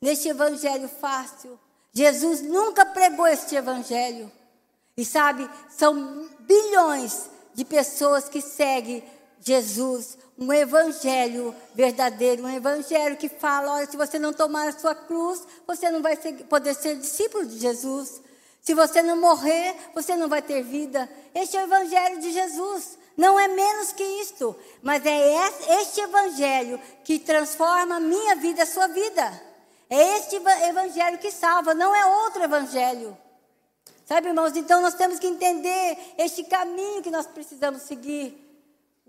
[0.00, 1.58] neste evangelho fácil.
[1.92, 4.30] Jesus nunca pregou este evangelho.
[4.96, 9.02] E sabe, são bilhões de pessoas que seguem
[9.40, 14.94] Jesus, um evangelho verdadeiro, um evangelho que fala: olha, se você não tomar a sua
[14.94, 18.20] cruz, você não vai ser, poder ser discípulo de Jesus.
[18.60, 21.08] Se você não morrer, você não vai ter vida.
[21.34, 22.98] Este é o evangelho de Jesus.
[23.16, 28.66] Não é menos que isto, mas é este evangelho que transforma a minha vida, a
[28.66, 29.42] sua vida.
[29.88, 33.16] É este evangelho que salva, não é outro evangelho.
[34.06, 34.56] Sabe, irmãos?
[34.56, 38.49] Então nós temos que entender este caminho que nós precisamos seguir.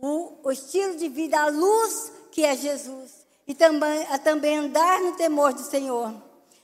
[0.02, 3.12] O, o estilo de vida, a luz que é Jesus.
[3.48, 6.14] E também, a também andar no temor do Senhor.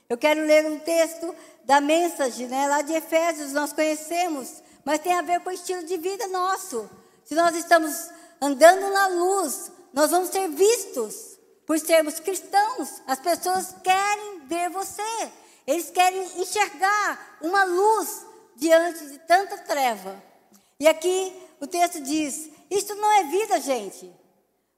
[0.08, 1.34] Eu quero ler um texto
[1.64, 5.84] da mensagem, né, lá de Efésios, nós conhecemos, mas tem a ver com o estilo
[5.84, 6.88] de vida nosso.
[7.24, 8.08] Se nós estamos
[8.40, 13.02] andando na luz, nós vamos ser vistos por sermos cristãos.
[13.06, 15.30] As pessoas querem ver você.
[15.66, 18.24] Eles querem enxergar uma luz
[18.56, 20.22] diante de tanta treva.
[20.80, 24.12] E aqui o texto diz: Isto não é vida, gente.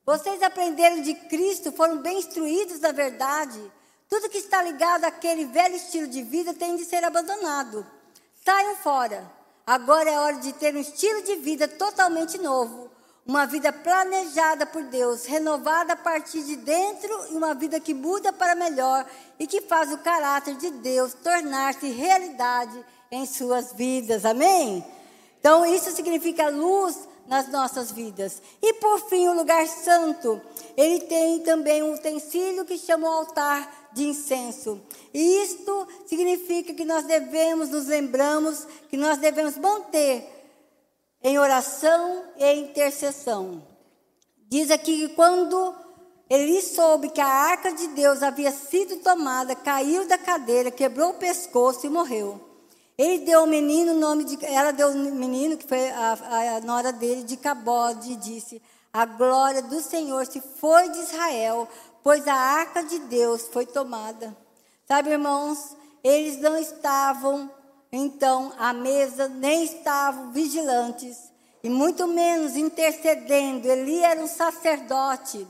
[0.05, 3.61] Vocês aprenderam de Cristo, foram bem instruídos da verdade.
[4.09, 7.87] Tudo que está ligado àquele velho estilo de vida tem de ser abandonado.
[8.45, 9.31] Saiam fora.
[9.67, 12.91] Agora é hora de ter um estilo de vida totalmente novo.
[13.25, 18.33] Uma vida planejada por Deus, renovada a partir de dentro e uma vida que muda
[18.33, 19.07] para melhor
[19.39, 24.25] e que faz o caráter de Deus tornar-se realidade em suas vidas.
[24.25, 24.85] Amém?
[25.39, 26.99] Então, isso significa luz
[27.31, 28.43] nas nossas vidas.
[28.61, 30.41] E por fim, o lugar santo.
[30.77, 34.83] Ele tem também um utensílio que chama o altar de incenso.
[35.15, 40.29] E isto significa que nós devemos, nos lembramos, que nós devemos manter
[41.23, 43.63] em oração e intercessão.
[44.49, 45.75] Diz aqui que quando
[46.29, 51.15] ele soube que a arca de Deus havia sido tomada, caiu da cadeira, quebrou o
[51.15, 52.50] pescoço e morreu.
[53.01, 54.45] Ele deu ao menino o nome de.
[54.45, 58.61] Ela deu ao menino, que foi a, a nora dele, de Cabode, e disse:
[58.93, 61.67] A glória do Senhor se foi de Israel,
[62.03, 64.37] pois a arca de Deus foi tomada.
[64.87, 65.75] Sabe, irmãos,
[66.05, 67.51] eles não estavam,
[67.91, 71.33] então, à mesa, nem estavam vigilantes,
[71.63, 73.67] e muito menos intercedendo.
[73.67, 75.49] Eli era um sacerdote.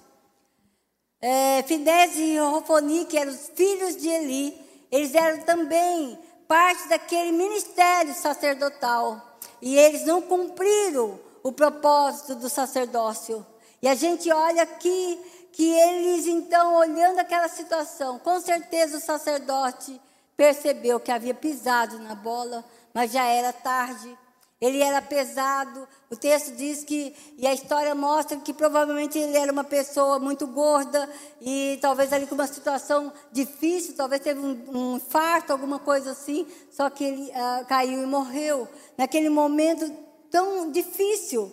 [1.21, 4.57] É, Finés e Rofoni, que eram os filhos de Eli,
[4.89, 6.17] eles eram também
[6.51, 9.39] parte daquele ministério sacerdotal.
[9.63, 13.47] E eles não cumpriram o propósito do sacerdócio.
[13.81, 20.01] E a gente olha aqui que eles, então, olhando aquela situação, com certeza o sacerdote
[20.37, 24.19] percebeu que havia pisado na bola, mas já era tarde.
[24.61, 25.89] Ele era pesado.
[26.11, 30.47] O texto diz que, e a história mostra que provavelmente ele era uma pessoa muito
[30.47, 31.09] gorda
[31.41, 36.47] e talvez ali com uma situação difícil, talvez teve um, um infarto, alguma coisa assim,
[36.71, 38.69] só que ele uh, caiu e morreu.
[38.99, 39.91] Naquele momento
[40.31, 41.51] tão difícil,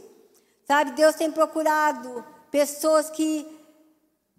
[0.67, 0.91] sabe?
[0.91, 3.47] Deus tem procurado pessoas que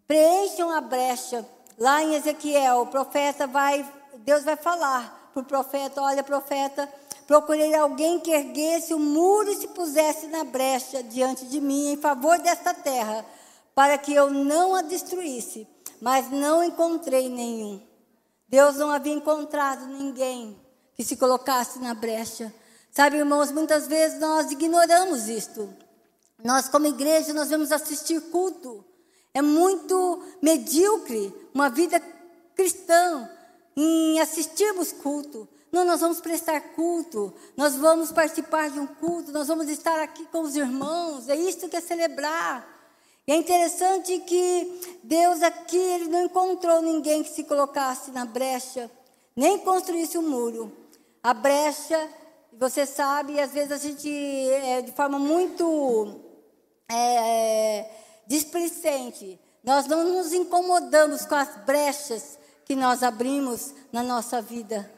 [0.07, 1.47] preencham a brecha.
[1.79, 3.89] Lá em Ezequiel, o profeta vai,
[4.19, 6.89] Deus vai falar para o profeta: olha, profeta
[7.29, 11.97] Procurei alguém que erguesse o muro e se pusesse na brecha diante de mim em
[11.99, 13.23] favor desta terra,
[13.75, 15.69] para que eu não a destruísse,
[16.01, 17.87] mas não encontrei nenhum.
[18.49, 20.59] Deus não havia encontrado ninguém
[20.95, 22.51] que se colocasse na brecha.
[22.91, 25.69] Sabe, irmãos, muitas vezes nós ignoramos isto.
[26.43, 28.83] Nós, como igreja, nós vamos assistir culto.
[29.35, 32.01] É muito medíocre uma vida
[32.55, 33.29] cristã
[33.77, 35.47] em assistirmos culto.
[35.71, 40.25] Não, nós vamos prestar culto, nós vamos participar de um culto, nós vamos estar aqui
[40.27, 42.67] com os irmãos, é isso que é celebrar.
[43.27, 48.91] E é interessante que Deus aqui, Ele não encontrou ninguém que se colocasse na brecha,
[49.37, 50.73] nem construísse um muro.
[51.23, 52.09] A brecha,
[52.53, 56.21] você sabe, às vezes a gente, é, de forma muito
[56.91, 57.91] é,
[58.27, 64.91] displicente, nós não nos incomodamos com as brechas que nós abrimos na nossa vida.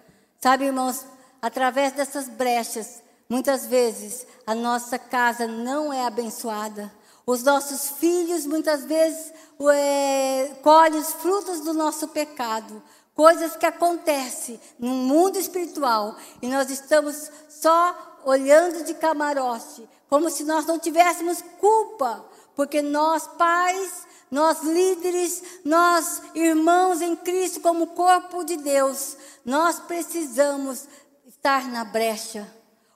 [0.43, 1.05] Sabe, irmãos,
[1.43, 6.91] através dessas brechas, muitas vezes a nossa casa não é abençoada.
[7.27, 9.35] Os nossos filhos muitas vezes
[9.71, 12.83] é, colhem os frutos do nosso pecado.
[13.15, 20.43] Coisas que acontecem no mundo espiritual e nós estamos só olhando de camarote, como se
[20.45, 22.25] nós não tivéssemos culpa,
[22.57, 30.87] porque nós, pais, nós líderes, nós irmãos em Cristo, como corpo de Deus, nós precisamos
[31.27, 32.49] estar na brecha.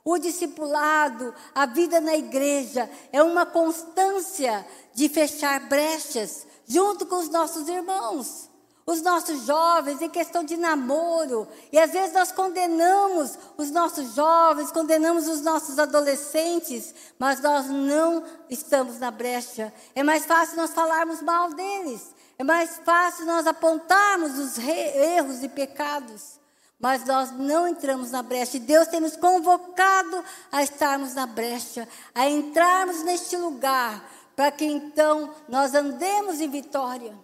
[0.04, 7.28] O discipulado, a vida na igreja, é uma constância de fechar brechas junto com os
[7.28, 8.53] nossos irmãos
[8.86, 11.48] os nossos jovens em questão de namoro.
[11.72, 18.24] E às vezes nós condenamos os nossos jovens, condenamos os nossos adolescentes, mas nós não
[18.50, 19.72] estamos na brecha.
[19.94, 22.14] É mais fácil nós falarmos mal deles.
[22.38, 26.38] É mais fácil nós apontarmos os erros e pecados.
[26.78, 28.58] Mas nós não entramos na brecha.
[28.58, 30.22] E Deus tem nos convocado
[30.52, 34.04] a estarmos na brecha, a entrarmos neste lugar,
[34.36, 37.14] para que então nós andemos em vitória.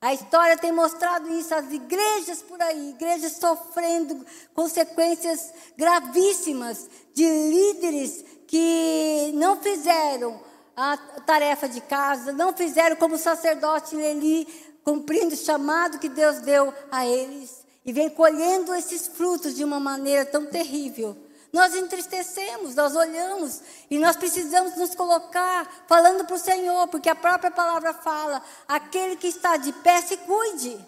[0.00, 4.24] A história tem mostrado isso, as igrejas por aí, igrejas sofrendo
[4.54, 10.40] consequências gravíssimas de líderes que não fizeram
[10.74, 14.48] a tarefa de casa, não fizeram como sacerdote Eli,
[14.82, 19.78] cumprindo o chamado que Deus deu a eles, e vem colhendo esses frutos de uma
[19.78, 21.14] maneira tão terrível.
[21.52, 27.14] Nós entristecemos, nós olhamos e nós precisamos nos colocar falando para o Senhor, porque a
[27.14, 30.78] própria palavra fala: aquele que está de pé se cuide.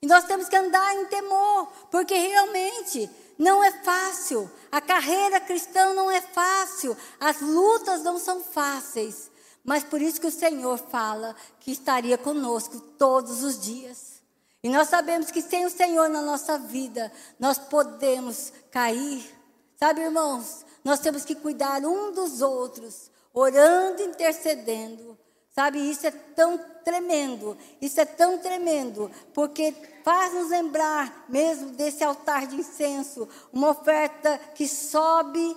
[0.00, 4.50] E nós temos que andar em temor, porque realmente não é fácil.
[4.70, 6.96] A carreira cristã não é fácil.
[7.18, 9.30] As lutas não são fáceis.
[9.64, 14.18] Mas por isso que o Senhor fala que estaria conosco todos os dias.
[14.62, 19.37] E nós sabemos que sem o Senhor na nossa vida, nós podemos cair,
[19.78, 25.16] Sabe, irmãos, nós temos que cuidar um dos outros, orando, intercedendo.
[25.54, 29.72] Sabe, isso é tão tremendo, isso é tão tremendo, porque
[30.04, 35.56] faz nos lembrar mesmo desse altar de incenso, uma oferta que sobe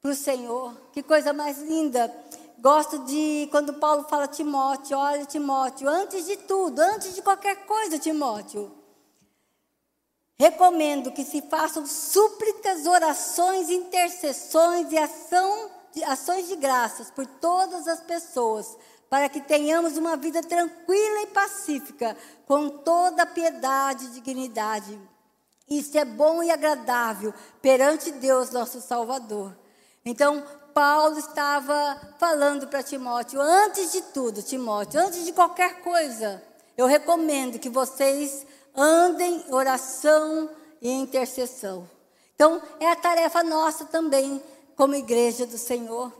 [0.00, 0.74] para o Senhor.
[0.92, 2.14] Que coisa mais linda.
[2.58, 7.98] Gosto de quando Paulo fala Timóteo, olha Timóteo, antes de tudo, antes de qualquer coisa,
[7.98, 8.72] Timóteo,
[10.38, 15.70] Recomendo que se façam súplicas, orações, intercessões e ação,
[16.06, 18.76] ações de graças por todas as pessoas,
[19.08, 22.16] para que tenhamos uma vida tranquila e pacífica,
[22.46, 24.98] com toda piedade e dignidade.
[25.70, 27.32] Isso é bom e agradável
[27.62, 29.56] perante Deus, nosso Salvador.
[30.04, 36.42] Então, Paulo estava falando para Timóteo, antes de tudo, Timóteo, antes de qualquer coisa,
[36.76, 38.44] eu recomendo que vocês
[38.74, 40.50] andem em oração
[40.80, 41.88] e intercessão.
[42.34, 44.42] Então, é a tarefa nossa também,
[44.76, 46.12] como igreja do Senhor.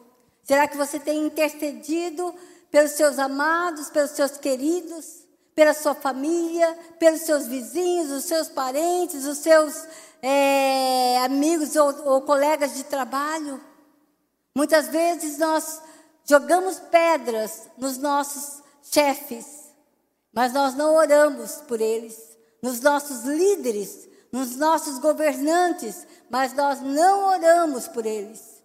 [0.44, 2.34] Será que você tem intercedido
[2.70, 5.24] pelos seus amados, pelos seus queridos,
[5.54, 9.86] pela sua família, pelos seus vizinhos, os seus parentes, os seus
[10.22, 13.60] é, amigos ou, ou colegas de trabalho?
[14.54, 15.82] Muitas vezes nós
[16.24, 19.46] jogamos pedras nos nossos chefes,
[20.32, 22.33] mas nós não oramos por eles
[22.64, 28.64] nos nossos líderes, nos nossos governantes, mas nós não oramos por eles.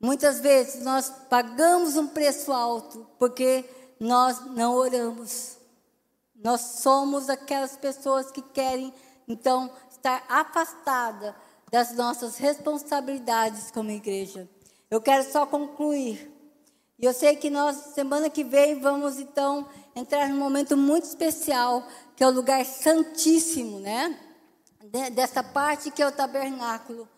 [0.00, 3.64] Muitas vezes nós pagamos um preço alto porque
[4.00, 5.58] nós não oramos.
[6.34, 8.92] Nós somos aquelas pessoas que querem,
[9.28, 11.36] então, estar afastada
[11.70, 14.50] das nossas responsabilidades como igreja.
[14.90, 16.32] Eu quero só concluir.
[16.98, 21.86] Eu sei que nós, semana que vem, vamos então entrar num momento muito especial,
[22.16, 24.18] que é o lugar santíssimo, né?
[25.12, 27.08] Dessa parte que é o tabernáculo.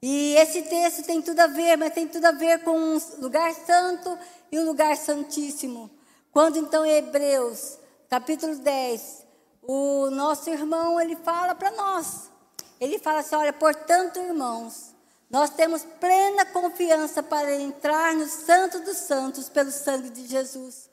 [0.00, 3.52] E esse texto tem tudo a ver, mas tem tudo a ver com o lugar
[3.54, 4.16] santo
[4.52, 5.90] e o lugar santíssimo.
[6.30, 9.26] Quando então em Hebreus, capítulo 10,
[9.62, 12.30] o nosso irmão, ele fala para nós.
[12.80, 14.94] Ele fala assim: olha, portanto, irmãos,
[15.28, 20.87] nós temos plena confiança para entrar no Santo dos Santos pelo sangue de Jesus,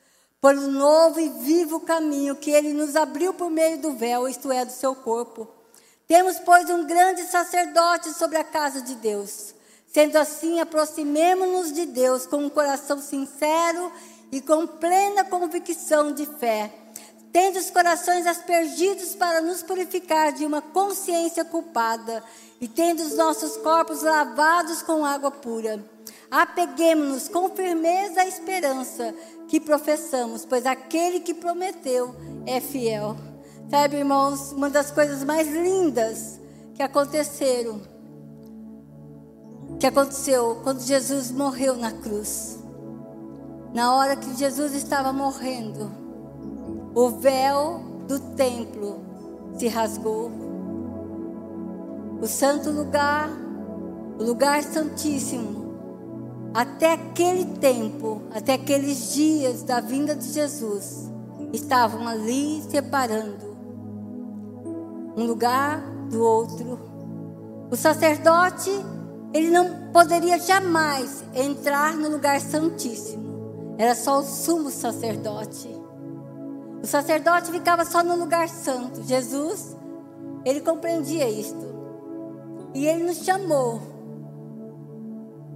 [0.46, 4.52] por um novo e vivo caminho que ele nos abriu por meio do véu, isto
[4.52, 5.48] é, do seu corpo.
[6.08, 9.56] Temos, pois, um grande sacerdote sobre a casa de Deus.
[9.92, 13.92] Sendo assim, aproximemo-nos de Deus com um coração sincero
[14.32, 16.72] e com plena convicção de fé,
[17.34, 22.24] tendo os corações aspergidos para nos purificar de uma consciência culpada
[22.62, 25.95] e tendo os nossos corpos lavados com água pura.
[26.30, 29.14] Apeguemos-nos com firmeza à esperança
[29.48, 33.16] que professamos, pois aquele que prometeu é fiel.
[33.70, 36.40] Sabe, irmãos, uma das coisas mais lindas
[36.74, 37.82] que aconteceram,
[39.80, 42.60] que aconteceu quando Jesus morreu na cruz.
[43.74, 45.92] Na hora que Jesus estava morrendo,
[46.94, 49.00] o véu do templo
[49.58, 50.32] se rasgou
[52.22, 53.30] o santo lugar,
[54.18, 55.65] o lugar santíssimo,
[56.56, 61.12] até aquele tempo, até aqueles dias da vinda de Jesus,
[61.52, 63.58] estavam ali separando
[65.18, 66.80] um lugar do outro.
[67.70, 68.72] O sacerdote,
[69.34, 73.76] ele não poderia jamais entrar no lugar santíssimo.
[73.78, 75.68] Era só o sumo sacerdote.
[76.82, 79.04] O sacerdote ficava só no lugar santo.
[79.04, 79.76] Jesus,
[80.46, 81.76] ele compreendia isto.
[82.74, 83.95] E Ele nos chamou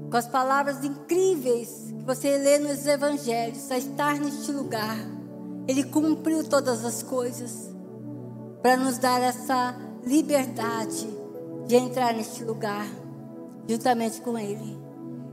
[0.10, 4.98] com as palavras incríveis que você lê nos Evangelhos a estar neste lugar.
[5.68, 7.70] Ele cumpriu todas as coisas
[8.62, 11.08] para nos dar essa liberdade
[11.68, 12.88] de entrar neste lugar
[13.68, 14.80] juntamente com Ele.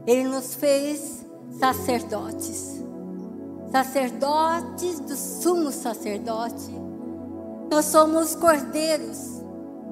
[0.07, 1.24] Ele nos fez
[1.59, 2.83] sacerdotes,
[3.72, 6.70] sacerdotes do sumo sacerdote.
[7.70, 9.43] Nós somos cordeiros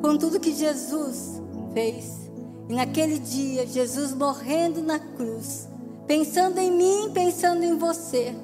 [0.02, 1.40] com tudo que Jesus
[1.72, 2.23] fez.
[2.68, 5.68] E naquele dia, Jesus morrendo na cruz,
[6.06, 8.34] pensando em mim, pensando em você,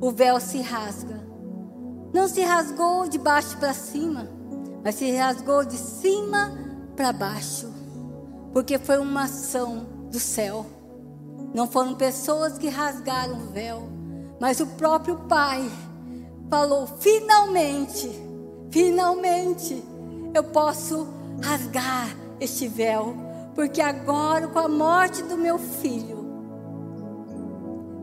[0.00, 1.20] o véu se rasga.
[2.12, 4.28] Não se rasgou de baixo para cima,
[4.84, 6.52] mas se rasgou de cima
[6.94, 7.68] para baixo,
[8.52, 10.66] porque foi uma ação do céu.
[11.52, 13.88] Não foram pessoas que rasgaram o véu,
[14.40, 15.68] mas o próprio Pai
[16.48, 18.08] falou: finalmente,
[18.70, 19.82] finalmente
[20.32, 21.08] eu posso
[21.42, 23.14] rasgar este véu,
[23.54, 26.18] porque agora, com a morte do meu filho,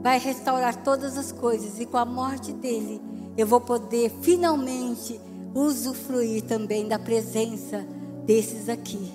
[0.02, 3.02] vai restaurar todas as coisas, e com a morte dele,
[3.36, 5.20] eu vou poder finalmente
[5.54, 7.86] usufruir também da presença
[8.26, 9.12] desses aqui,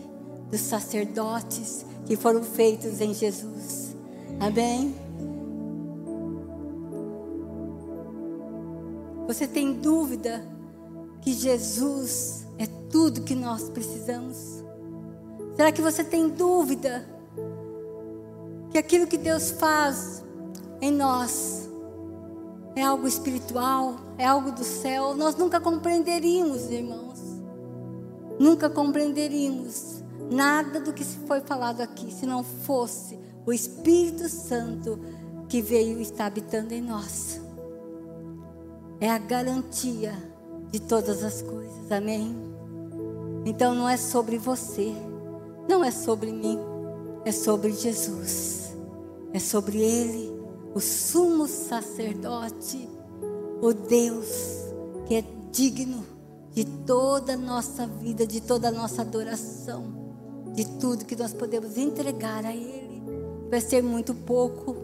[0.50, 3.96] dos sacerdotes que foram feitos em Jesus.
[4.40, 4.94] Amém?
[9.26, 10.44] Você tem dúvida
[11.20, 14.61] que Jesus é tudo que nós precisamos?
[15.54, 17.06] Será que você tem dúvida
[18.70, 20.24] que aquilo que Deus faz
[20.80, 21.68] em nós
[22.74, 25.14] é algo espiritual, é algo do céu?
[25.14, 27.20] Nós nunca compreenderíamos, irmãos.
[28.38, 34.98] Nunca compreenderíamos nada do que foi falado aqui se não fosse o Espírito Santo
[35.48, 37.40] que veio e está habitando em nós.
[38.98, 40.14] É a garantia
[40.70, 42.34] de todas as coisas, amém?
[43.44, 44.94] Então não é sobre você,
[45.68, 46.58] não é sobre mim,
[47.24, 48.72] é sobre Jesus,
[49.32, 50.32] é sobre Ele,
[50.74, 52.88] o sumo sacerdote,
[53.60, 54.28] o Deus
[55.06, 56.04] que é digno
[56.52, 59.84] de toda a nossa vida, de toda a nossa adoração,
[60.54, 63.02] de tudo que nós podemos entregar a Ele.
[63.50, 64.76] Vai ser muito pouco,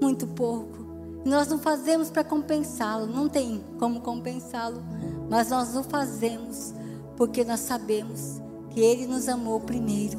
[0.00, 0.86] muito pouco.
[1.24, 4.82] Nós não fazemos para compensá-lo, não tem como compensá-lo,
[5.28, 6.72] mas nós o fazemos
[7.16, 8.40] porque nós sabemos
[8.76, 10.18] que Ele nos amou primeiro.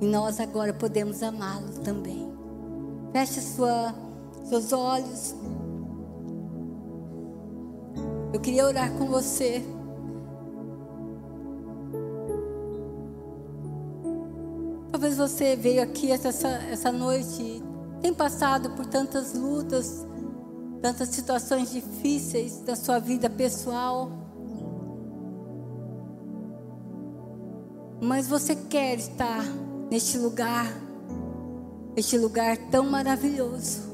[0.00, 2.28] E nós agora podemos amá-lo também.
[3.12, 3.94] Feche sua,
[4.42, 5.32] seus olhos.
[8.32, 9.62] Eu queria orar com você.
[14.90, 17.62] Talvez você veio aqui essa, essa noite,
[18.02, 20.04] tem passado por tantas lutas,
[20.82, 24.27] tantas situações difíceis da sua vida pessoal.
[28.00, 29.44] Mas você quer estar
[29.90, 30.66] neste lugar,
[31.96, 33.88] este lugar tão maravilhoso.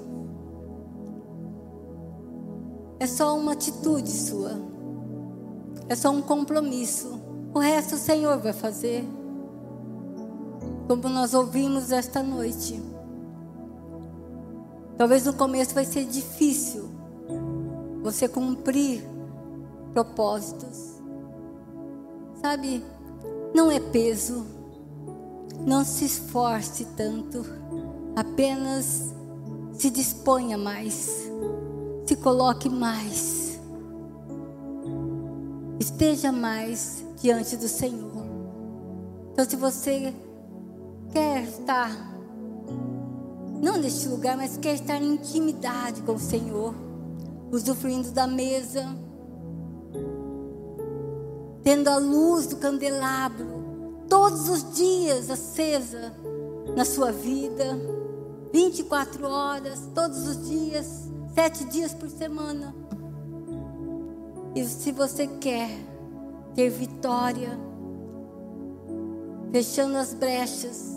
[3.00, 4.52] É só uma atitude sua.
[5.88, 7.20] É só um compromisso.
[7.52, 9.04] O resto o Senhor vai fazer.
[10.86, 12.82] Como nós ouvimos esta noite.
[14.96, 16.88] Talvez no começo vai ser difícil
[18.02, 19.02] você cumprir
[19.92, 21.00] propósitos.
[22.40, 22.84] Sabe,
[23.54, 24.44] não é peso.
[25.64, 27.46] Não se esforce tanto.
[28.16, 29.14] Apenas
[29.72, 31.30] se disponha mais.
[32.04, 33.60] Se coloque mais.
[35.78, 38.24] Esteja mais diante do Senhor.
[39.32, 40.12] Então, se você
[41.12, 41.90] quer estar,
[43.62, 46.74] não neste lugar, mas quer estar em intimidade com o Senhor,
[47.50, 48.96] usufruindo da mesa,
[51.64, 56.14] tendo a luz do candelabro todos os dias acesa
[56.76, 57.64] na sua vida,
[58.52, 62.74] 24 horas, todos os dias, sete dias por semana.
[64.54, 65.70] E se você quer
[66.54, 67.58] ter vitória,
[69.50, 70.92] fechando as brechas,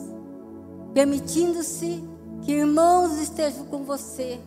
[0.94, 2.04] permitindo-se
[2.44, 4.40] que irmãos estejam com você,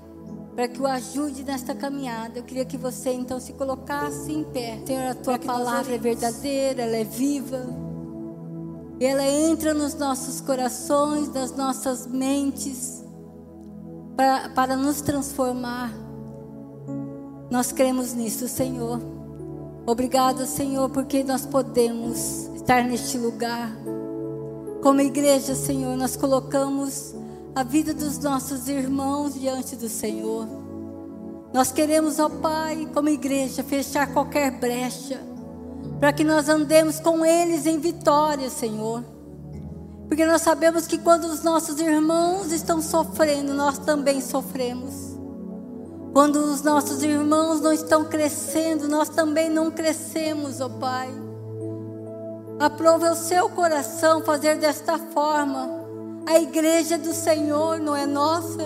[0.61, 2.39] para que o ajude nesta caminhada.
[2.39, 4.79] Eu queria que você então se colocasse em pé.
[4.85, 7.65] Senhor, a tua palavra é verdadeira, ela é viva.
[9.01, 13.03] E ela entra nos nossos corações, nas nossas mentes,
[14.15, 15.95] para, para nos transformar.
[17.51, 19.01] Nós cremos nisso, Senhor.
[19.87, 23.75] Obrigada, Senhor, porque nós podemos estar neste lugar.
[24.83, 27.15] Como igreja, Senhor, nós colocamos
[27.55, 30.47] a vida dos nossos irmãos diante do Senhor.
[31.53, 35.21] Nós queremos, ó Pai, como igreja, fechar qualquer brecha,
[35.99, 39.03] para que nós andemos com eles em vitória, Senhor.
[40.07, 45.19] Porque nós sabemos que quando os nossos irmãos estão sofrendo, nós também sofremos.
[46.13, 51.09] Quando os nossos irmãos não estão crescendo, nós também não crescemos, ó Pai.
[52.59, 55.80] Aprove o seu coração fazer desta forma
[56.27, 58.63] a igreja do Senhor não é nossa.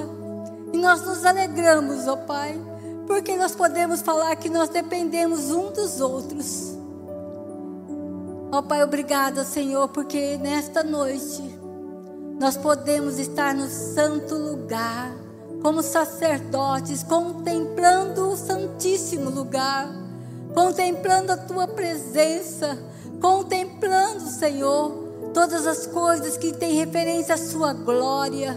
[0.72, 2.60] E nós nos alegramos, ó Pai,
[3.06, 6.76] porque nós podemos falar que nós dependemos um dos outros.
[8.50, 11.42] Ó Pai, obrigada, Senhor, porque nesta noite
[12.38, 15.12] nós podemos estar no santo lugar,
[15.62, 19.88] como sacerdotes, contemplando o santíssimo lugar,
[20.52, 22.78] contemplando a tua presença,
[23.20, 25.03] contemplando, Senhor,
[25.34, 28.56] todas as coisas que têm referência à sua glória.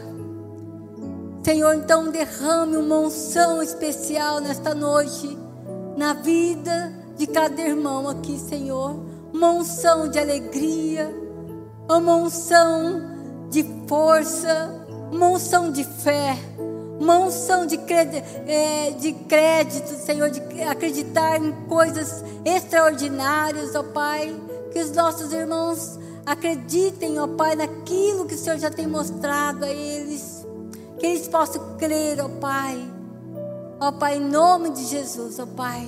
[1.43, 5.37] Senhor, então derrame uma unção especial nesta noite
[5.97, 8.95] na vida de cada irmão aqui, Senhor.
[9.33, 11.13] Uma unção de alegria,
[11.89, 13.01] uma unção
[13.49, 16.37] de força, uma unção de fé,
[16.99, 17.79] uma unção de
[18.47, 24.35] é, de crédito, Senhor, de acreditar em coisas extraordinárias, ó Pai.
[24.71, 25.97] Que os nossos irmãos
[26.27, 30.45] acreditem, ó Pai, naquilo que o Senhor já tem mostrado a eles.
[30.99, 32.77] Que eles possam crer, ó Pai.
[33.79, 35.87] Ó Pai, em nome de Jesus, ó Pai.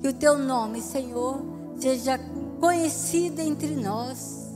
[0.00, 1.42] Que o teu nome, Senhor,
[1.78, 2.18] seja
[2.58, 4.54] conhecido entre nós,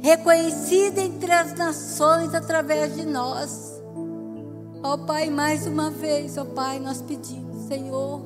[0.00, 3.72] reconhecido entre as nações através de nós.
[4.82, 8.20] Ó Pai, mais uma vez, ó Pai, nós pedimos, Senhor,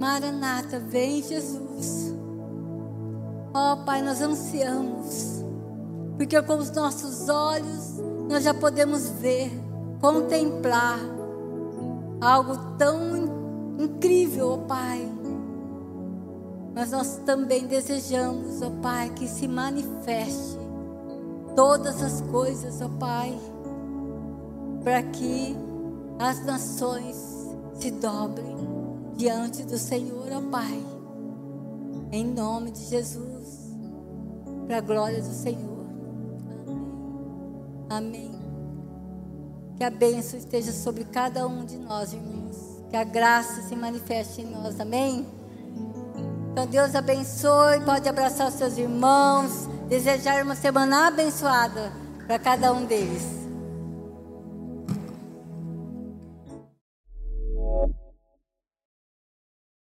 [0.00, 2.19] Maranata, vem Jesus.
[3.52, 5.44] Ó oh, Pai, nós ansiamos,
[6.16, 7.98] porque com os nossos olhos
[8.28, 9.50] nós já podemos ver,
[10.00, 11.00] contemplar
[12.20, 15.12] algo tão incrível, ó oh, Pai.
[16.72, 20.56] Mas nós também desejamos, ó oh, Pai, que se manifeste
[21.56, 23.36] todas as coisas, ó Pai,
[24.84, 25.56] para que
[26.20, 27.16] as nações
[27.74, 28.56] se dobrem
[29.16, 30.86] diante do Senhor, ó Pai.
[32.12, 33.29] Em nome de Jesus
[34.70, 35.84] para a glória do Senhor.
[37.90, 38.28] Amém.
[38.28, 38.40] Amém.
[39.76, 42.56] Que a bênção esteja sobre cada um de nós, irmãos.
[42.88, 44.78] Que a graça se manifeste em nós.
[44.78, 45.26] Amém.
[46.52, 47.80] Então Deus abençoe.
[47.84, 49.68] Pode abraçar os seus irmãos.
[49.88, 51.90] Desejar uma semana abençoada
[52.28, 53.39] para cada um deles.